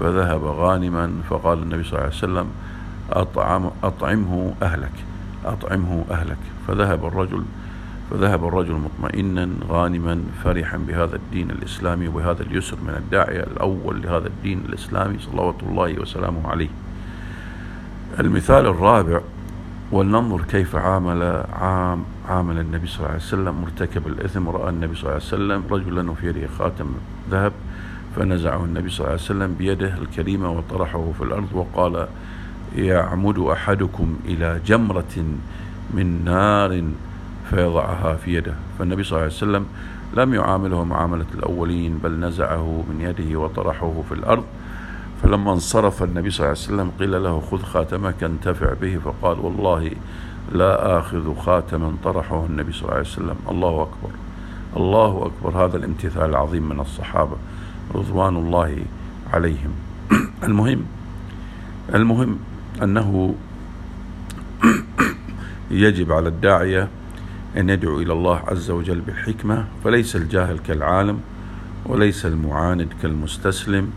فذهب 0.00 0.44
غانما 0.44 1.12
فقال 1.30 1.62
النبي 1.62 1.82
صلى 1.82 1.92
الله 1.92 2.02
عليه 2.02 2.08
وسلم 2.14 2.46
أطعم 3.12 3.70
أطعمه 3.82 4.54
أهلك 4.62 4.92
أطعمه 5.44 6.04
أهلك. 6.10 6.38
فذهب 6.68 7.06
الرجل 7.06 7.44
فذهب 8.10 8.44
الرجل 8.44 8.72
مطمئنا 8.72 9.48
غانما 9.68 10.22
فرحا 10.44 10.76
بهذا 10.76 11.16
الدين 11.16 11.50
الإسلامي 11.50 12.08
وبهذا 12.08 12.42
اليسر 12.42 12.76
من 12.76 12.94
الداعية 12.96 13.40
الأول 13.40 14.02
لهذا 14.02 14.26
الدين 14.26 14.62
الإسلامي 14.68 15.18
صلوات 15.18 15.62
الله 15.62 16.00
وسلامه 16.00 16.48
عليه. 16.48 16.68
المثال 18.20 18.66
الرابع 18.66 19.20
ولننظر 19.92 20.42
كيف 20.42 20.76
عامل 20.76 21.44
عام 21.52 22.04
عامل 22.28 22.58
النبي 22.58 22.86
صلى 22.86 22.98
الله 22.98 23.08
عليه 23.08 23.22
وسلم 23.22 23.54
مرتكب 23.62 24.06
الإثم 24.06 24.48
رأى 24.48 24.68
النبي 24.68 24.94
صلى 24.94 25.02
الله 25.02 25.12
عليه 25.14 25.24
وسلم 25.24 25.62
رجلا 25.70 26.14
في 26.14 26.26
يده 26.26 26.46
خاتم 26.58 26.86
ذهب 27.30 27.52
فنزعه 28.16 28.64
النبي 28.64 28.90
صلى 28.90 28.98
الله 29.00 29.10
عليه 29.10 29.22
وسلم 29.22 29.54
بيده 29.58 29.94
الكريمة 29.98 30.50
وطرحه 30.50 31.12
في 31.18 31.24
الأرض 31.24 31.48
وقال 31.52 32.08
يعمد 32.76 33.38
أحدكم 33.38 34.16
إلى 34.24 34.60
جمرة 34.66 35.24
من 35.94 36.24
نار 36.24 36.84
فيضعها 37.50 38.16
في 38.16 38.34
يده. 38.34 38.54
فالنبي 38.78 39.02
صلى 39.02 39.12
الله 39.12 39.24
عليه 39.24 39.34
وسلم 39.34 39.66
لم 40.16 40.34
يعامله 40.34 40.84
معاملة 40.84 41.26
الأولين 41.34 41.98
بل 41.98 42.20
نزعه 42.20 42.84
من 42.90 43.00
يده 43.00 43.38
وطرحه 43.40 44.02
في 44.08 44.14
الأرض. 44.14 44.44
فلما 45.22 45.52
انصرف 45.52 46.02
النبي 46.02 46.30
صلى 46.30 46.38
الله 46.46 46.48
عليه 46.48 46.58
وسلم 46.60 46.90
قيل 47.00 47.22
له 47.22 47.40
خذ 47.50 47.62
خاتمك 47.62 48.24
انتفع 48.24 48.72
به 48.80 48.98
فقال 48.98 49.38
والله 49.38 49.90
لا 50.52 50.98
آخذ 50.98 51.36
خاتما 51.36 51.94
طرحه 52.04 52.46
النبي 52.46 52.72
صلى 52.72 52.82
الله 52.82 52.92
عليه 52.92 53.02
وسلم. 53.02 53.36
الله 53.48 53.82
أكبر. 53.82 54.10
الله 54.76 55.26
أكبر. 55.26 55.64
هذا 55.64 55.76
الامتثال 55.76 56.30
العظيم 56.30 56.68
من 56.68 56.80
الصحابة 56.80 57.36
رضوان 57.94 58.36
الله 58.36 58.76
عليهم. 59.32 59.70
المهم 60.48 60.84
المهم 61.94 62.38
أنه 62.82 63.34
يجب 65.70 66.12
على 66.12 66.28
الداعية 66.28 66.88
أن 67.56 67.70
يدعو 67.70 68.00
إلى 68.00 68.12
الله 68.12 68.40
عز 68.46 68.70
وجل 68.70 69.00
بالحكمة 69.00 69.64
فليس 69.84 70.16
الجاهل 70.16 70.58
كالعالم 70.58 71.20
وليس 71.86 72.26
المعاند 72.26 72.88
كالمستسلم. 73.02 73.90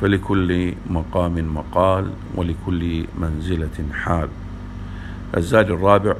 فلكل 0.00 0.74
مقام 0.90 1.54
مقال 1.54 2.10
ولكل 2.34 3.04
منزلة 3.18 3.84
حال. 3.92 4.28
الزاد 5.36 5.70
الرابع 5.70 6.14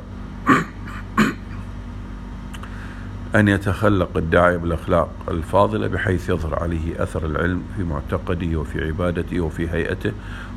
أن 3.34 3.48
يتخلق 3.48 4.16
الداعي 4.16 4.58
بالأخلاق 4.58 5.10
الفاضلة 5.28 5.86
بحيث 5.86 6.28
يظهر 6.28 6.62
عليه 6.62 7.02
أثر 7.02 7.26
العلم 7.26 7.62
في 7.76 7.84
معتقده 7.84 8.56
وفي 8.56 8.86
عبادته 8.86 9.40
وفي 9.40 9.70
هيئته 9.70 10.12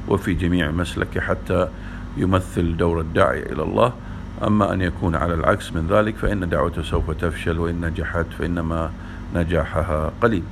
وفي 0.07 0.33
جميع 0.33 0.71
مسلكه 0.71 1.21
حتى 1.21 1.67
يمثل 2.17 2.77
دور 2.77 3.01
الداعي 3.01 3.43
إلى 3.51 3.63
الله. 3.63 3.93
أما 4.43 4.73
أن 4.73 4.81
يكون 4.81 5.15
على 5.15 5.33
العكس 5.33 5.73
من 5.73 5.87
ذلك 5.87 6.15
فإن 6.15 6.49
دعوته 6.49 6.81
سوف 6.81 7.11
تفشل 7.11 7.59
وإن 7.59 7.85
نجحت 7.85 8.25
فإنما 8.39 8.91
نجاحها 9.35 10.11
قليل. 10.21 10.43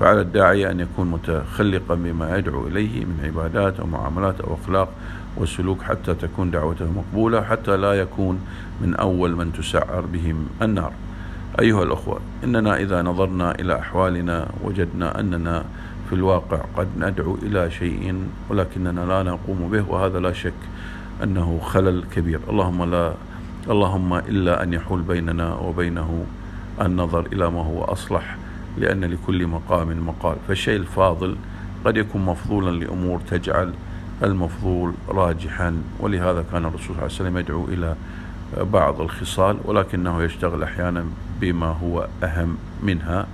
فعلى 0.00 0.20
الداعية 0.20 0.70
أن 0.70 0.80
يكون 0.80 1.10
متخلقا 1.10 1.94
بما 1.94 2.36
يدعو 2.38 2.66
إليه 2.66 3.04
من 3.04 3.20
عبادات 3.24 3.80
أو 3.80 3.86
معاملات 3.86 4.40
أو 4.40 4.54
أخلاق 4.54 4.88
وسلوك 5.36 5.82
حتى 5.82 6.14
تكون 6.14 6.50
دعوته 6.50 6.86
مقبولة 6.92 7.42
حتى 7.42 7.76
لا 7.76 7.92
يكون 7.92 8.40
من 8.80 8.94
أول 8.94 9.36
من 9.36 9.52
تسعر 9.52 10.00
بهم 10.00 10.46
النار. 10.62 10.92
أيها 11.60 11.82
الأخوة 11.82 12.20
إننا 12.44 12.76
إذا 12.76 13.02
نظرنا 13.02 13.54
إلى 13.54 13.78
أحوالنا 13.78 14.48
وجدنا 14.64 15.20
أننا 15.20 15.64
في 16.08 16.14
الواقع 16.14 16.60
قد 16.76 16.88
ندعو 16.98 17.38
إلى 17.42 17.70
شيء 17.70 18.26
ولكننا 18.50 19.00
لا 19.00 19.22
نقوم 19.22 19.68
به 19.72 19.84
وهذا 19.88 20.20
لا 20.20 20.32
شك 20.32 20.52
أنه 21.22 21.60
خلل 21.64 22.04
كبير. 22.16 22.40
اللهم 22.48 22.90
لا 22.90 23.14
اللهم 23.70 24.14
إلا 24.14 24.62
أن 24.62 24.72
يحول 24.72 25.02
بيننا 25.02 25.54
وبينه 25.54 26.24
النظر 26.80 27.26
إلى 27.32 27.50
ما 27.50 27.62
هو 27.62 27.84
أصلح. 27.84 28.36
لأن 28.78 29.04
لكل 29.04 29.46
مقام 29.46 30.06
مقال. 30.06 30.36
فالشيء 30.48 30.76
الفاضل 30.76 31.36
قد 31.84 31.96
يكون 31.96 32.24
مفضولا 32.24 32.84
لأمور 32.84 33.20
تجعل 33.20 33.72
المفضول 34.22 34.92
راجحا 35.08 35.82
ولهذا 36.00 36.44
كان 36.52 36.64
الرسول 36.64 36.80
صلى 36.86 36.90
الله 36.90 37.02
عليه 37.02 37.14
وسلم 37.14 37.38
يدعو 37.38 37.64
إلى 37.64 37.94
بعض 38.56 39.00
الخصال 39.00 39.58
ولكنه 39.64 40.22
يشتغل 40.22 40.62
أحيانا 40.62 41.04
بما 41.40 41.66
هو 41.66 42.08
أهم 42.24 42.56
منها 42.82 43.26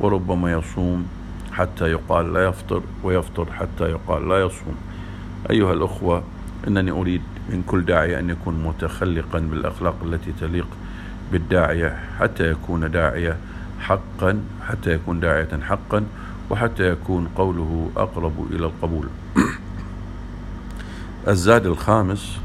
وربما 0.00 0.52
يصوم 0.52 1.06
حتى 1.52 1.84
يقال 1.84 2.32
لا 2.32 2.44
يفطر 2.44 2.82
ويفطر 3.04 3.52
حتى 3.52 3.84
يقال 3.84 4.28
لا 4.28 4.38
يصوم. 4.38 4.76
أيها 5.50 5.72
الأخوة 5.72 6.22
إنني 6.68 6.90
أريد 6.90 7.22
من 7.50 7.62
كل 7.66 7.84
داعية 7.84 8.18
أن 8.18 8.30
يكون 8.30 8.62
متخلقا 8.64 9.38
بالأخلاق 9.38 9.96
التي 10.04 10.32
تليق 10.40 10.66
بالداعية 11.32 11.98
حتى 12.18 12.50
يكون 12.50 12.90
داعية 12.90 13.36
حقا 13.86 14.40
حتى 14.68 14.90
يكون 14.94 15.20
داعية 15.20 15.60
حقا 15.62 16.04
وحتى 16.50 16.90
يكون 16.90 17.28
قوله 17.36 17.90
أقرب 17.96 18.46
إلى 18.50 18.66
القبول. 18.66 19.06
الزاد 21.28 21.66
الخامس 21.66 22.38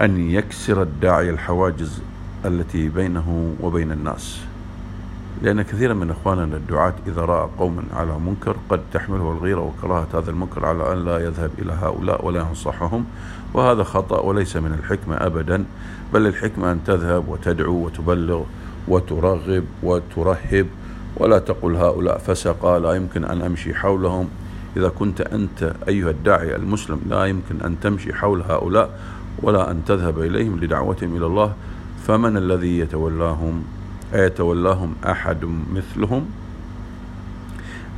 أن 0.00 0.30
يكسر 0.30 0.82
الداعي 0.82 1.30
الحواجز 1.30 2.02
التي 2.44 2.88
بينه 2.88 3.54
وبين 3.60 3.92
الناس. 3.92 4.40
لأن 5.42 5.62
كثيرا 5.62 5.94
من 5.94 6.10
إخواننا 6.10 6.56
الدعاة 6.56 6.94
إذا 7.06 7.20
رأى 7.20 7.48
قوما 7.58 7.82
على 7.92 8.18
منكر 8.18 8.56
قد 8.68 8.80
تحمله 8.92 9.32
الغيرة 9.32 9.60
وكراهة 9.60 10.08
هذا 10.14 10.30
المنكر 10.30 10.66
على 10.66 10.92
أن 10.92 11.04
لا 11.04 11.18
يذهب 11.18 11.50
إلى 11.58 11.72
هؤلاء 11.72 12.26
ولا 12.26 12.40
ينصحهم. 12.40 13.04
وهذا 13.54 13.82
خطأ 13.82 14.20
وليس 14.20 14.56
من 14.56 14.78
الحكمة 14.78 15.16
أبدا 15.16 15.64
بل 16.14 16.26
الحكمة 16.26 16.72
أن 16.72 16.84
تذهب 16.84 17.28
وتدعو 17.28 17.84
وتبلغ. 17.84 18.44
وترغب 18.88 19.64
وترهب 19.82 20.66
ولا 21.16 21.38
تقل 21.38 21.76
هؤلاء 21.76 22.18
فسقا 22.18 22.78
لا 22.78 22.92
يمكن 22.92 23.24
أن 23.24 23.42
أمشي 23.42 23.74
حولهم. 23.74 24.28
إذا 24.76 24.88
كنت 24.88 25.20
أنت 25.20 25.74
أيها 25.88 26.10
الداعي 26.10 26.56
المسلم 26.56 27.00
لا 27.08 27.24
يمكن 27.24 27.60
أن 27.60 27.80
تمشي 27.80 28.14
حول 28.14 28.42
هؤلاء 28.42 29.00
ولا 29.42 29.70
أن 29.70 29.84
تذهب 29.86 30.18
إليهم 30.20 30.60
لدعوتهم 30.60 31.16
إلى 31.16 31.26
الله. 31.26 31.54
فمن 32.06 32.36
الذي 32.36 32.78
يتولاهم؟ 32.78 33.64
أيتولاهم 34.14 34.94
أحد 35.06 35.44
مثلهم؟ 35.72 36.26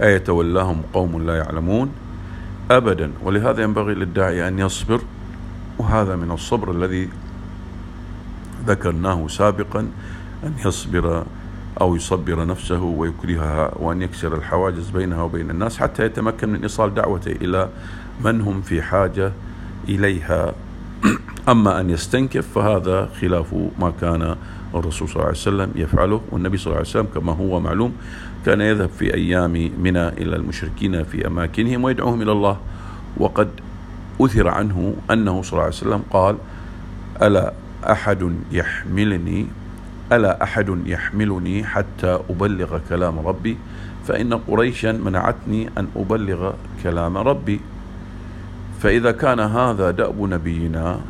أيتولاهم 0.03 0.83
قوم 0.93 1.22
لا 1.22 1.37
يعلمون؟ 1.37 1.91
أبدا. 2.70 3.11
ولهذا 3.22 3.62
ينبغي 3.62 3.95
للداعي 3.95 4.49
أن 4.49 4.59
يصبر. 4.59 5.01
وهذا 5.78 6.16
من 6.16 6.30
الصبر 6.30 6.70
الذي 6.70 7.09
ذكرناه 8.66 9.28
سابقا. 9.28 9.87
أن 10.45 10.55
يصبر 10.66 11.24
أو 11.80 11.97
يصبر 11.97 12.47
نفسه 12.47 12.82
ويكرهها 12.82 13.74
وأن 13.78 14.03
يكسر 14.03 14.36
الحواجز 14.36 14.90
بينها 14.90 15.22
وبين 15.22 15.51
الناس 15.51 15.78
حتى 15.78 16.05
يتمكن 16.05 16.49
من 16.49 16.62
إيصال 16.62 16.95
دعوته 16.95 17.32
إلى 17.32 17.68
من 18.24 18.40
هم 18.40 18.62
في 18.62 18.82
حاجة 18.82 19.32
إليها. 19.88 20.55
أما 21.49 21.80
أن 21.80 21.90
يستنكف 21.90 22.49
فهذا 22.55 23.09
خلاف 23.20 23.55
ما 23.78 23.93
كان 24.01 24.36
الرسول 24.74 25.09
صلى 25.09 25.16
الله 25.16 25.26
عليه 25.26 25.38
وسلم 25.38 25.70
يفعله 25.74 26.20
والنبي 26.30 26.57
صلى 26.57 26.66
الله 26.66 26.76
عليه 26.78 26.88
وسلم 26.88 27.07
كما 27.14 27.32
هو 27.32 27.61
معلوم 27.61 27.93
كان 28.47 28.61
يذهب 28.61 28.90
في 28.99 29.14
أيام 29.14 29.70
منى 29.82 30.09
إلى 30.09 30.36
المشركين 30.36 31.05
في 31.05 31.26
أماكنهم 31.26 31.84
ويدعوهم 31.84 32.22
إلى 32.22 32.32
الله. 32.32 32.57
وقد 33.16 33.49
أثر 34.20 34.49
عنه 34.49 34.95
أنه 35.11 35.43
صلى 35.43 35.53
الله 35.53 35.62
عليه 35.62 35.74
وسلم 35.74 36.03
قال 36.11 36.36
ألا 37.22 37.53
أحد 37.90 38.32
يحملني 38.53 39.47
ألا 40.12 40.42
أحد 40.42 40.86
يحملني 40.86 41.64
حتى 41.64 42.18
أبلغ 42.30 42.78
كلام 42.88 43.18
ربي؟ 43.18 43.56
فإن 44.06 44.34
قريشا 44.34 44.92
منعتني 44.92 45.70
أن 45.78 45.88
أبلغ 45.96 46.52
كلام 46.82 47.18
ربي. 47.18 47.60
فإذا 48.80 49.12
كان 49.12 49.40
هذا 49.40 49.90
دأب 49.90 50.20
نبينا 50.20 51.00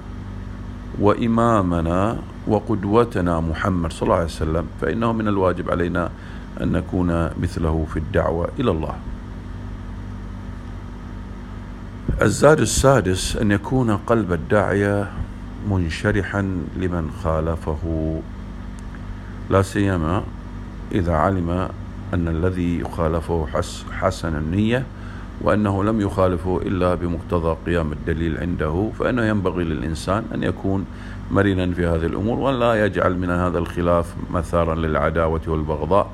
وإمامنا 1.01 2.19
وقدوتنا 2.47 3.41
محمد 3.41 3.93
صلى 3.93 4.03
الله 4.03 4.15
عليه 4.15 4.25
وسلم 4.25 4.67
فإنه 4.81 5.13
من 5.13 5.29
الواجب 5.29 5.71
علينا 5.71 6.11
أن 6.61 6.73
نكون 6.73 7.31
مثله 7.43 7.87
في 7.93 7.97
الدعوة 7.99 8.49
إلى 8.61 8.71
الله. 8.71 8.95
الزاد 12.23 12.61
السادس 12.61 13.37
أن 13.37 13.51
يكون 13.51 13.97
قلب 13.97 14.33
الداعية 14.33 15.11
منشرحا 15.71 16.43
لمن 16.77 17.11
خالفه 17.25 17.83
لا 19.51 19.63
سيما 19.63 20.23
إذا 20.93 21.13
علم 21.13 21.69
أن 22.15 22.29
الذي 22.29 22.81
يخالفه 22.81 23.47
حسن 23.93 24.37
النية 24.37 24.87
وأنه 25.41 25.85
لم 25.85 26.01
يخالفه 26.01 26.61
إلا 26.67 26.95
بمقتضى 26.95 27.57
قيام 27.67 27.93
الدليل 27.93 28.39
عنده 28.39 28.91
فإنه 28.99 29.25
ينبغي 29.25 29.65
للإنسان 29.65 30.25
أن 30.35 30.43
يكون 30.43 30.85
مرنا 31.31 31.73
في 31.73 31.87
هذه 31.87 32.07
الأمور 32.07 32.39
ولا 32.39 32.87
يجعل 32.87 33.19
من 33.19 33.31
هذا 33.31 33.59
الخلاف 33.59 34.15
مثارا 34.31 34.75
للعداوة 34.75 35.41
والبغضاء. 35.47 36.11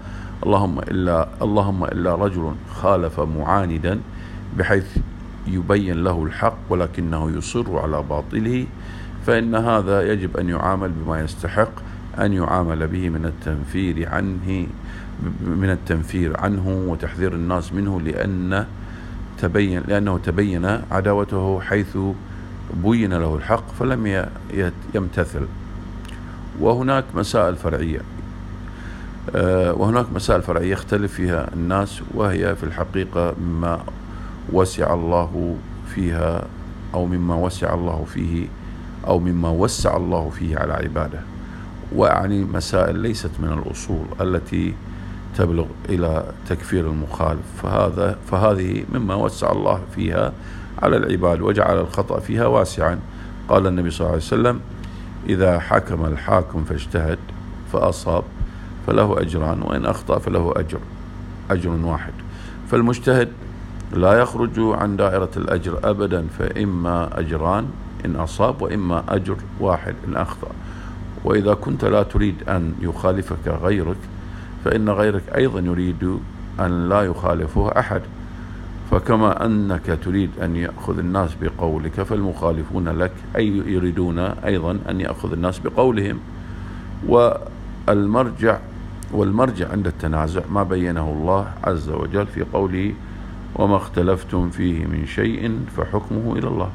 اللهم 0.47 0.79
إلا, 0.79 1.29
اللهم 1.43 1.85
إلا 1.85 2.15
رجل 2.15 2.53
خالف 2.75 3.21
معاندا 3.21 4.01
بحيث 4.57 4.97
يبين 5.47 6.05
له 6.05 6.25
الحق 6.25 6.59
ولكنه 6.71 7.31
يصر 7.31 7.79
على 7.79 8.03
باطله 8.03 8.67
فإن 9.27 9.55
هذا 9.55 10.13
يجب 10.13 10.37
أن 10.37 10.49
يعامل 10.49 10.89
بما 10.89 11.21
يستحق. 11.21 11.88
أن 12.21 12.33
يعامل 12.33 12.87
به 12.87 13.09
من 13.09 13.25
التنفير 13.25 14.09
عنه 14.09 14.67
من 15.47 15.71
التنفير 15.71 16.41
عنه 16.41 16.69
وتحذير 16.89 17.33
الناس 17.33 17.73
منه 17.73 18.01
لأن 18.01 18.67
تبين 19.39 19.83
لأنه 19.89 20.19
تبين 20.19 20.81
عداوته 20.91 21.61
حيث 21.61 21.99
بين 22.85 23.13
له 23.13 23.35
الحق 23.35 23.73
فلم 23.73 24.27
يمتثل. 24.95 25.47
وهناك 26.61 27.05
مسائل 27.15 27.57
فرعية. 27.57 28.01
آه، 29.35 29.73
وهناك 29.73 30.07
مسائل 30.15 30.43
فرعية 30.43 30.73
يختلف 30.73 31.13
فيها 31.13 31.49
الناس 31.55 32.03
وهي 32.15 32.57
في 32.57 32.65
الحقيقة 32.65 33.35
مما 33.41 33.81
وسع 34.53 34.95
الله 34.95 35.57
فيها 35.95 36.45
أو 36.95 37.07
مما 37.07 37.35
وسع 37.35 37.75
الله 37.75 38.05
فيه 38.15 38.47
أو 39.07 39.19
مما 39.19 39.51
وسع 39.51 39.97
الله 39.97 40.31
فيه 40.31 40.59
على 40.59 40.73
عباده. 40.73 41.21
وأعني 41.93 42.45
مسائل 42.45 42.99
ليست 42.99 43.31
من 43.39 43.53
الأصول 43.53 44.05
التي 44.21 44.75
تبلغ 45.37 45.67
إلى 45.89 46.25
تكفير 46.49 46.87
المخالف. 46.87 47.63
فهذا 47.63 48.19
فهذه 48.31 48.85
مما 48.93 49.15
وسع 49.15 49.53
الله 49.53 49.81
فيها 49.95 50.33
على 50.83 50.97
العباد 50.97 51.41
وجعل 51.41 51.79
الخطأ 51.81 52.21
فيها 52.21 52.47
واسعا. 52.47 52.99
قال 53.49 53.67
النبي 53.67 53.91
صلى 53.91 54.01
الله 54.01 54.11
عليه 54.11 54.23
وسلم 54.23 54.61
إذا 55.29 55.59
حكم 55.59 56.05
الحاكم 56.05 56.65
فاجتهد 56.65 57.19
فأصاب 57.73 58.25
فله 58.87 59.21
أجران 59.21 59.63
وإن 59.63 59.87
أخطأ 59.87 60.19
فله 60.19 60.53
أجر 60.57 60.79
أجر 61.51 61.71
واحد. 61.71 62.13
فالمجتهد 62.71 63.29
لا 63.93 64.13
يخرج 64.13 64.53
عن 64.59 64.97
دائرة 64.97 65.31
الأجر 65.37 65.79
أبدا 65.85 66.27
فإما 66.39 67.21
أجران 67.21 67.67
إن 68.05 68.17
أصاب 68.17 68.63
وإما 68.63 69.05
أجر 69.09 69.37
واحد 69.61 69.95
إن 70.09 70.17
أخطأ. 70.17 70.49
وإذا 71.25 71.55
كنت 71.55 71.85
لا 71.85 72.03
تريد 72.03 72.35
أن 72.49 72.75
يخالفك 72.81 73.49
غيرك 73.63 73.97
فإن 74.65 74.89
غيرك 74.91 75.23
أيضا 75.37 75.61
يريد 75.61 76.19
أن 76.61 76.89
لا 76.89 77.03
يخالفه 77.03 77.79
أحد. 77.79 78.03
فكما 78.91 79.45
أنك 79.45 79.99
تريد 80.05 80.31
أن 80.43 80.57
يأخذ 80.57 80.99
الناس 80.99 81.31
بقولك 81.43 82.03
فالمخالفون 82.03 82.89
لك 82.89 83.13
أي 83.37 83.47
يريدون 83.67 84.19
أيضا 84.19 84.79
أن 84.89 85.01
يأخذ 85.01 85.33
الناس 85.33 85.59
بقولهم. 85.59 86.19
والمرجع 87.09 88.59
والمرجع 89.13 89.73
عند 89.73 89.87
التنازع 89.87 90.41
ما 90.51 90.63
بينه 90.63 91.11
الله 91.11 91.49
عز 91.65 91.89
وجل 91.89 92.27
في 92.27 92.45
قوله 92.53 92.93
وما 93.57 93.77
اختلفتم 93.77 94.51
فيه 94.51 94.87
من 94.87 95.07
شيء 95.07 95.59
فحكمه 95.77 96.33
إلى 96.39 96.49
الله. 96.49 96.71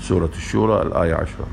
سورة 0.00 0.30
الشورى 0.36 0.82
الآية 0.82 1.14
عشرة. 1.14 1.46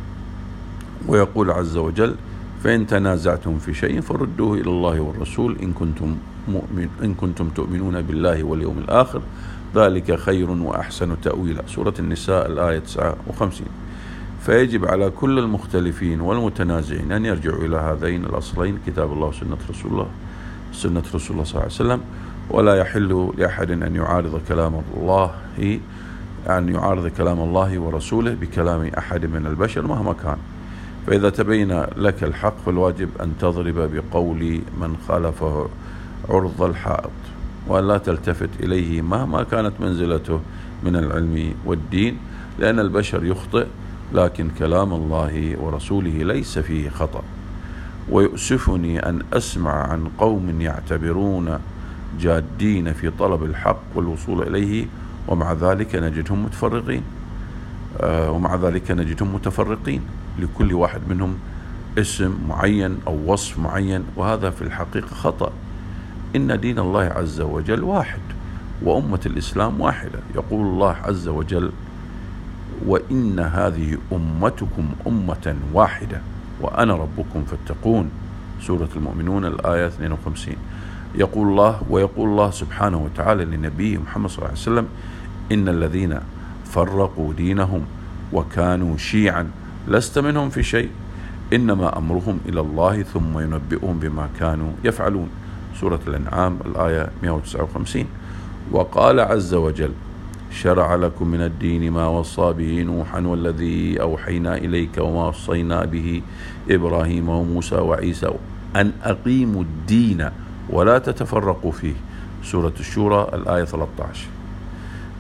ويقول 1.08 1.52
عز 1.52 1.78
وجل 1.78 2.16
فإن 2.64 2.88
تنازعتم 2.88 3.58
في 3.60 3.74
شيء 3.74 4.02
فردوه 4.02 4.54
إلى 4.54 4.70
الله 4.70 5.00
والرسول 5.02 5.58
إن 5.64 5.74
كنتم 5.74 6.16
مؤمن 6.48 6.90
إن 7.04 7.14
كنتم 7.14 7.50
تؤمنون 7.50 8.02
بالله 8.02 8.44
واليوم 8.44 8.78
الآخر. 8.78 9.22
ذلك 9.76 10.16
خير 10.16 10.52
وأحسن 10.52 11.22
تأويلا 11.22 11.64
سورة 11.68 11.94
النساء 12.00 12.48
الآية 12.48 12.80
59 12.80 13.68
فيجب 14.42 14.86
على 14.86 15.10
كل 15.10 15.40
المختلفين 15.40 16.22
والمتنازعين 16.22 17.12
أن 17.12 17.26
يرجعوا 17.26 17.66
إلى 17.66 17.78
هذين 17.78 18.26
الأصلين 18.26 18.78
كتاب 18.88 19.14
الله 19.14 19.28
وسنة 19.28 19.58
رسول 19.70 19.92
الله 19.92 20.08
سنة 20.74 21.04
رسول 21.16 21.32
الله 21.32 21.44
صلى 21.44 21.52
الله 21.52 21.64
عليه 21.64 21.66
وسلم. 21.74 22.02
ولا 22.50 22.76
يحل 22.76 23.32
لأحد 23.38 23.72
أن 23.72 23.96
يعارض 23.96 24.42
كلام 24.48 24.82
الله 24.98 25.32
أن 26.50 26.70
يعارض 26.70 27.08
كلام 27.08 27.40
الله 27.40 27.80
ورسوله 27.80 28.34
بكلام 28.34 28.92
أحد 28.98 29.26
من 29.26 29.46
البشر 29.46 29.88
مهما 29.88 30.14
كان. 30.14 30.38
فإذا 31.08 31.30
تبين 31.30 31.84
لك 31.98 32.24
الحق 32.24 32.58
فالواجب 32.66 33.10
أن 33.22 33.34
تضرب 33.40 33.92
بقول 33.96 34.62
من 34.82 34.98
خالفه 35.08 35.70
عرض 36.30 36.62
الحائط 36.62 37.12
وأن 37.68 37.88
لا 37.88 37.98
تلتفت 37.98 38.50
إليه 38.60 39.02
مهما 39.02 39.44
كانت 39.44 39.74
منزلته 39.80 40.40
من 40.84 40.96
العلم 40.96 41.54
والدين 41.66 42.18
لأن 42.60 42.80
البشر 42.80 43.26
يخطئ 43.26 43.66
لكن 44.14 44.50
كلام 44.60 44.94
الله 44.94 45.56
ورسوله 45.60 46.24
ليس 46.24 46.60
فيه 46.60 46.90
خطأ. 46.90 47.24
ويؤسفني 48.10 49.10
أن 49.10 49.22
أسمع 49.34 49.72
عن 49.72 50.08
قوم 50.18 50.62
يعتبرون 50.62 51.60
جادين 52.20 52.94
في 52.94 53.12
طلب 53.20 53.44
الحق 53.44 53.82
والوصول 53.96 54.48
إليه 54.48 54.86
ومع 55.28 55.54
ذلك 55.54 55.96
نجدهم 55.96 56.46
متفرقين. 56.46 57.04
آه، 58.02 58.32
ومع 58.32 58.56
ذلك 58.56 58.92
نجدهم 58.92 59.36
متفرقين. 59.36 60.02
لكل 60.40 60.74
واحد 60.74 61.02
منهم 61.10 61.38
اسم 61.98 62.38
معين 62.50 62.98
أو 63.08 63.34
وصف 63.34 63.60
معين 63.60 64.04
وهذا 64.16 64.50
في 64.50 64.62
الحقيقة 64.62 65.08
خطأ. 65.08 65.52
إن 66.36 66.60
دين 66.60 66.80
الله 66.80 67.04
عز 67.04 67.42
وجل 67.42 67.84
واحد 67.84 68.22
وأمة 68.84 69.20
الإسلام 69.26 69.82
واحدة. 69.82 70.20
يقول 70.36 70.66
الله 70.68 70.96
عز 71.04 71.28
وجل 71.28 71.72
وإن 72.86 73.40
هذه 73.40 73.98
أمتكم 74.14 74.90
أمة 75.08 75.56
واحدة 75.74 76.22
وأنا 76.62 76.94
ربكم 76.94 77.44
فاتقون. 77.44 78.10
سورة 78.62 78.90
المؤمنون 78.96 79.46
الآية 79.46 79.88
52 79.88 80.56
يقول 81.16 81.48
الله 81.48 81.82
ويقول 81.90 82.30
الله 82.30 82.52
سبحانه 82.52 82.98
وتعالى 82.98 83.46
لنبيه 83.46 83.98
محمد 83.98 84.30
صلى 84.30 84.38
الله 84.38 84.48
عليه 84.50 84.60
وسلم 84.60 84.88
إن 85.52 85.70
الذين 85.70 86.20
فرقوا 86.66 87.34
دينهم 87.34 87.82
وكانوا 88.34 88.98
شيعا 88.98 89.52
لست 89.88 90.20
منهم 90.20 90.50
في 90.50 90.64
شيء. 90.64 90.90
إنما 91.54 91.98
أمرهم 91.98 92.40
إلى 92.50 92.62
الله 92.62 93.04
ثم 93.04 93.40
ينبئهم 93.40 94.00
بما 94.00 94.30
كانوا 94.40 94.72
يفعلون. 94.84 95.30
سورة 95.80 96.00
الأنعام 96.08 96.58
الآية 96.66 97.10
159 97.24 98.06
وقال 98.72 99.20
عز 99.20 99.54
وجل 99.54 99.92
شرع 100.52 100.96
لكم 100.96 101.28
من 101.28 101.42
الدين 101.42 101.92
ما 101.92 102.08
وصى 102.08 102.54
به 102.54 102.82
نوحا 102.82 103.20
والذي 103.20 104.02
أوحينا 104.02 104.58
إليك 104.58 104.98
وما 104.98 105.28
وصينا 105.28 105.86
به 105.86 106.22
إبراهيم 106.70 107.30
وموسى 107.30 107.76
وعيسى 107.76 108.32
أن 108.76 108.92
أقيموا 109.04 109.62
الدين 109.62 110.30
ولا 110.70 111.00
تتفرقوا 111.00 111.72
فيه. 111.72 111.94
سورة 112.44 112.74
الشورى 112.80 113.30
الآية 113.34 113.64
13 113.64 114.28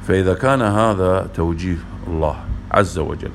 فإذا 0.07 0.33
كان 0.33 0.61
هذا 0.61 1.29
توجيه 1.35 1.77
الله 2.07 2.35
عز 2.71 2.99
وجل 2.99 3.31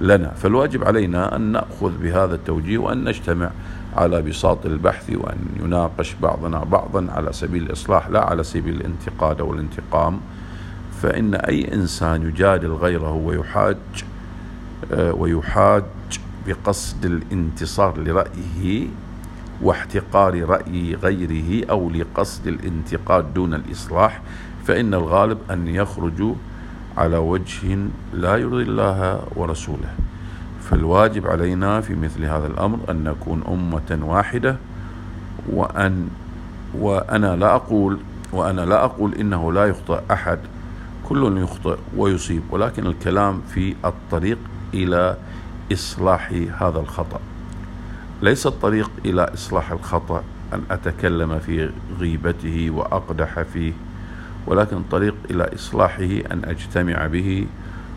لنا. 0.00 0.30
فالواجب 0.30 0.84
علينا 0.84 1.36
أن 1.36 1.40
نأخذ 1.40 1.92
بهذا 2.02 2.34
التوجيه 2.34 2.78
وأن 2.78 3.04
نجتمع 3.04 3.50
على 3.96 4.22
بساط 4.22 4.66
البحث 4.66 5.10
وأن 5.10 5.38
يناقش 5.60 6.14
بعضنا 6.22 6.64
بعضا 6.64 7.06
على 7.10 7.32
سبيل 7.32 7.62
الإصلاح 7.62 8.08
لا 8.08 8.24
على 8.24 8.44
سبيل 8.44 8.74
الانتقاد 8.74 9.40
أو 9.40 9.54
الانتقام. 9.54 10.20
فإن 11.02 11.34
أي 11.34 11.74
إنسان 11.74 12.22
يجادل 12.22 12.72
غيره 12.72 13.12
ويحاج 13.12 13.76
آه، 14.92 15.12
ويحاج 15.12 15.84
بقصد 16.46 17.04
الانتصار 17.04 17.98
لرأيه 17.98 18.86
واحتقار 19.62 20.44
رأي 20.44 20.94
غيره 20.94 21.70
أو 21.70 21.90
لقصد 21.90 22.46
الانتقاد 22.46 23.34
دون 23.34 23.54
الإصلاح 23.54 24.20
فإن 24.64 24.94
الغالب 24.94 25.38
أن 25.50 25.68
يخرجوا 25.68 26.34
على 26.98 27.16
وجه 27.16 27.78
لا 28.12 28.36
يرضي 28.36 28.62
الله 28.62 29.22
ورسوله. 29.36 29.94
فالواجب 30.70 31.26
علينا 31.26 31.80
في 31.80 31.94
مثل 31.94 32.24
هذا 32.24 32.46
الأمر 32.46 32.78
أن 32.90 33.04
نكون 33.04 33.42
أمة 33.48 33.98
واحدة 34.02 34.56
وأن 35.52 36.08
وأنا 36.74 37.36
لا 37.36 37.54
أقول 37.54 37.98
وأنا 38.32 38.60
لا 38.60 38.84
أقول 38.84 39.14
إنه 39.14 39.52
لا 39.52 39.64
يخطئ 39.64 40.00
أحد. 40.10 40.38
كل 41.08 41.38
يخطئ 41.38 41.76
ويصيب 41.96 42.42
ولكن 42.50 42.86
الكلام 42.86 43.40
في 43.54 43.74
الطريق 43.84 44.38
إلى 44.74 45.16
إصلاح 45.72 46.32
هذا 46.60 46.78
الخطأ. 46.80 47.20
ليس 48.22 48.46
الطريق 48.46 48.90
إلى 49.04 49.22
إصلاح 49.34 49.72
الخطأ 49.72 50.22
أن 50.54 50.62
أتكلم 50.70 51.38
في 51.38 51.70
غيبته 51.98 52.70
وأقدح 52.70 53.42
فيه. 53.42 53.72
ولكن 54.48 54.76
الطريق 54.76 55.14
إلى 55.30 55.54
إصلاحه 55.54 56.32
أن 56.32 56.42
أجتمع 56.44 57.06
به 57.06 57.46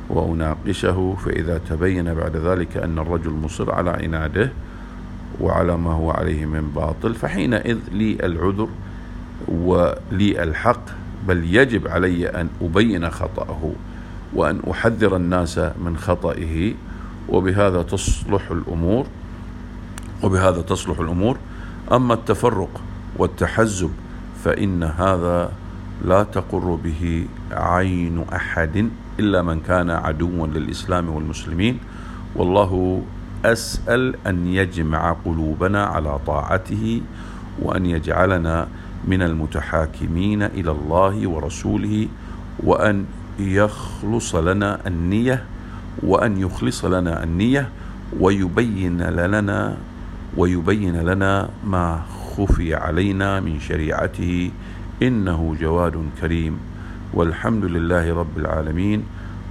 وأناقشه 0.10 1.16
فإذا 1.26 1.62
تبين 1.70 2.14
بعد 2.14 2.38
ذلك 2.38 2.78
أن 2.78 3.00
الرجل 3.00 3.30
مصر 3.30 3.72
على 3.72 3.90
عناده 3.90 4.52
وعلى 5.42 5.78
ما 5.78 5.92
هو 5.92 6.12
عليه 6.12 6.46
من 6.46 6.72
باطل 6.76 7.16
فحينئذ 7.16 7.78
لي 7.92 8.18
العذر 8.24 8.68
ولي 9.48 10.44
الحق 10.44 10.82
بل 11.28 11.56
يجب 11.56 11.88
علي 11.88 12.28
أن 12.30 12.50
أبين 12.62 13.10
خطأه 13.10 13.74
وأن 14.34 14.60
أحذر 14.72 15.16
الناس 15.16 15.58
من 15.58 15.98
خطئه 15.98 16.74
وبهذا 17.30 17.82
تصلح 17.82 18.52
الأمور 18.52 19.06
وبهذا 20.24 20.62
تصلح 20.62 21.00
الأمور. 21.00 21.38
أما 21.92 22.14
التفرق 22.14 22.82
والتحزب 23.18 23.92
فإن 24.44 24.84
هذا 24.84 25.52
لا 26.06 26.24
تقر 26.24 26.76
به 26.84 27.26
عين 27.52 28.26
أحد 28.34 28.90
إلا 29.20 29.42
من 29.42 29.60
كان 29.60 29.90
عدوا 29.90 30.48
للإسلام 30.48 31.10
والمسلمين. 31.10 31.80
والله 32.36 33.02
أسأل 33.46 34.16
أن 34.28 34.48
يجمع 34.48 35.16
قلوبنا 35.26 35.86
على 35.86 36.20
طاعته 36.28 37.02
وأن 37.62 37.86
يجعلنا 37.86 38.68
من 39.08 39.22
المتحاكمين 39.22 40.44
إلى 40.44 40.72
الله 40.72 41.28
ورسوله 41.28 42.08
وأن 42.64 43.06
يخلص 43.40 44.36
لنا 44.36 44.88
النية 44.88 45.44
وأن 46.04 46.38
يخلص 46.38 46.86
لنا 46.86 47.24
النية 47.24 47.70
ويبين 48.20 49.02
لنا 49.02 49.78
ويبين 50.38 50.96
لنا 50.96 51.50
ما 51.66 52.02
خفي 52.38 52.76
علينا 52.76 53.40
من 53.40 53.60
شريعته 53.60 54.52
إنه 55.02 55.56
جواد 55.60 56.10
كريم 56.22 56.60
والحمد 57.14 57.66
لله 57.66 58.14
رب 58.14 58.38
العالمين 58.38 59.04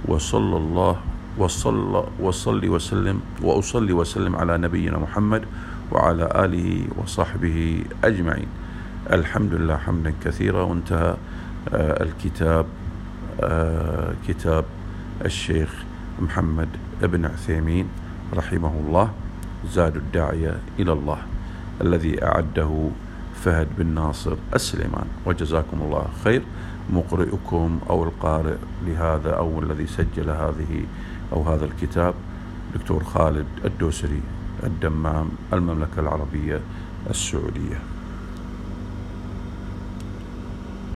وصلى 0.07 0.57
الله 0.57 0.97
وصلى 1.37 2.03
وصلي 2.19 2.69
وسلم 2.69 3.19
وأصلي 3.41 3.93
وسلم 3.93 4.35
على 4.35 4.57
نبينا 4.57 4.97
محمد 4.97 5.43
وعلى 5.91 6.29
آله 6.35 6.87
وصحبه 6.97 7.83
أجمعين. 8.03 8.47
الحمد 9.11 9.53
لله 9.53 9.77
حمدا 9.77 10.13
كثيرا 10.23 10.61
وانتهى 10.61 11.15
آه، 11.73 12.03
الكتاب 12.03 12.65
آه، 13.41 14.13
كتاب 14.27 14.65
الشيخ 15.25 15.83
محمد 16.21 16.69
ابن 17.03 17.25
عثيمين 17.25 17.87
رحمه 18.33 18.73
الله 18.85 19.11
زاد 19.71 19.95
الداعية 19.95 20.59
إلى 20.79 20.93
الله 20.93 21.17
الذي 21.81 22.23
أعده 22.23 22.89
فهد 23.43 23.67
بن 23.77 23.87
ناصر 23.87 24.35
السليمان. 24.53 25.05
وجزاكم 25.25 25.81
الله 25.81 26.05
خير. 26.23 26.41
مقرئكم 26.89 27.79
أو 27.89 28.03
القارئ 28.03 28.55
لهذا 28.85 29.31
أو 29.31 29.59
الذي 29.59 29.87
سجل 29.87 30.29
هذه 30.29 30.85
أو 31.33 31.43
هذا 31.43 31.65
الكتاب. 31.65 32.13
دكتور 32.75 33.03
خالد 33.03 33.45
الدوسري 33.65 34.21
الدمام 34.63 35.29
المملكة 35.53 35.99
العربية 35.99 36.59
السعودية. 37.09 37.90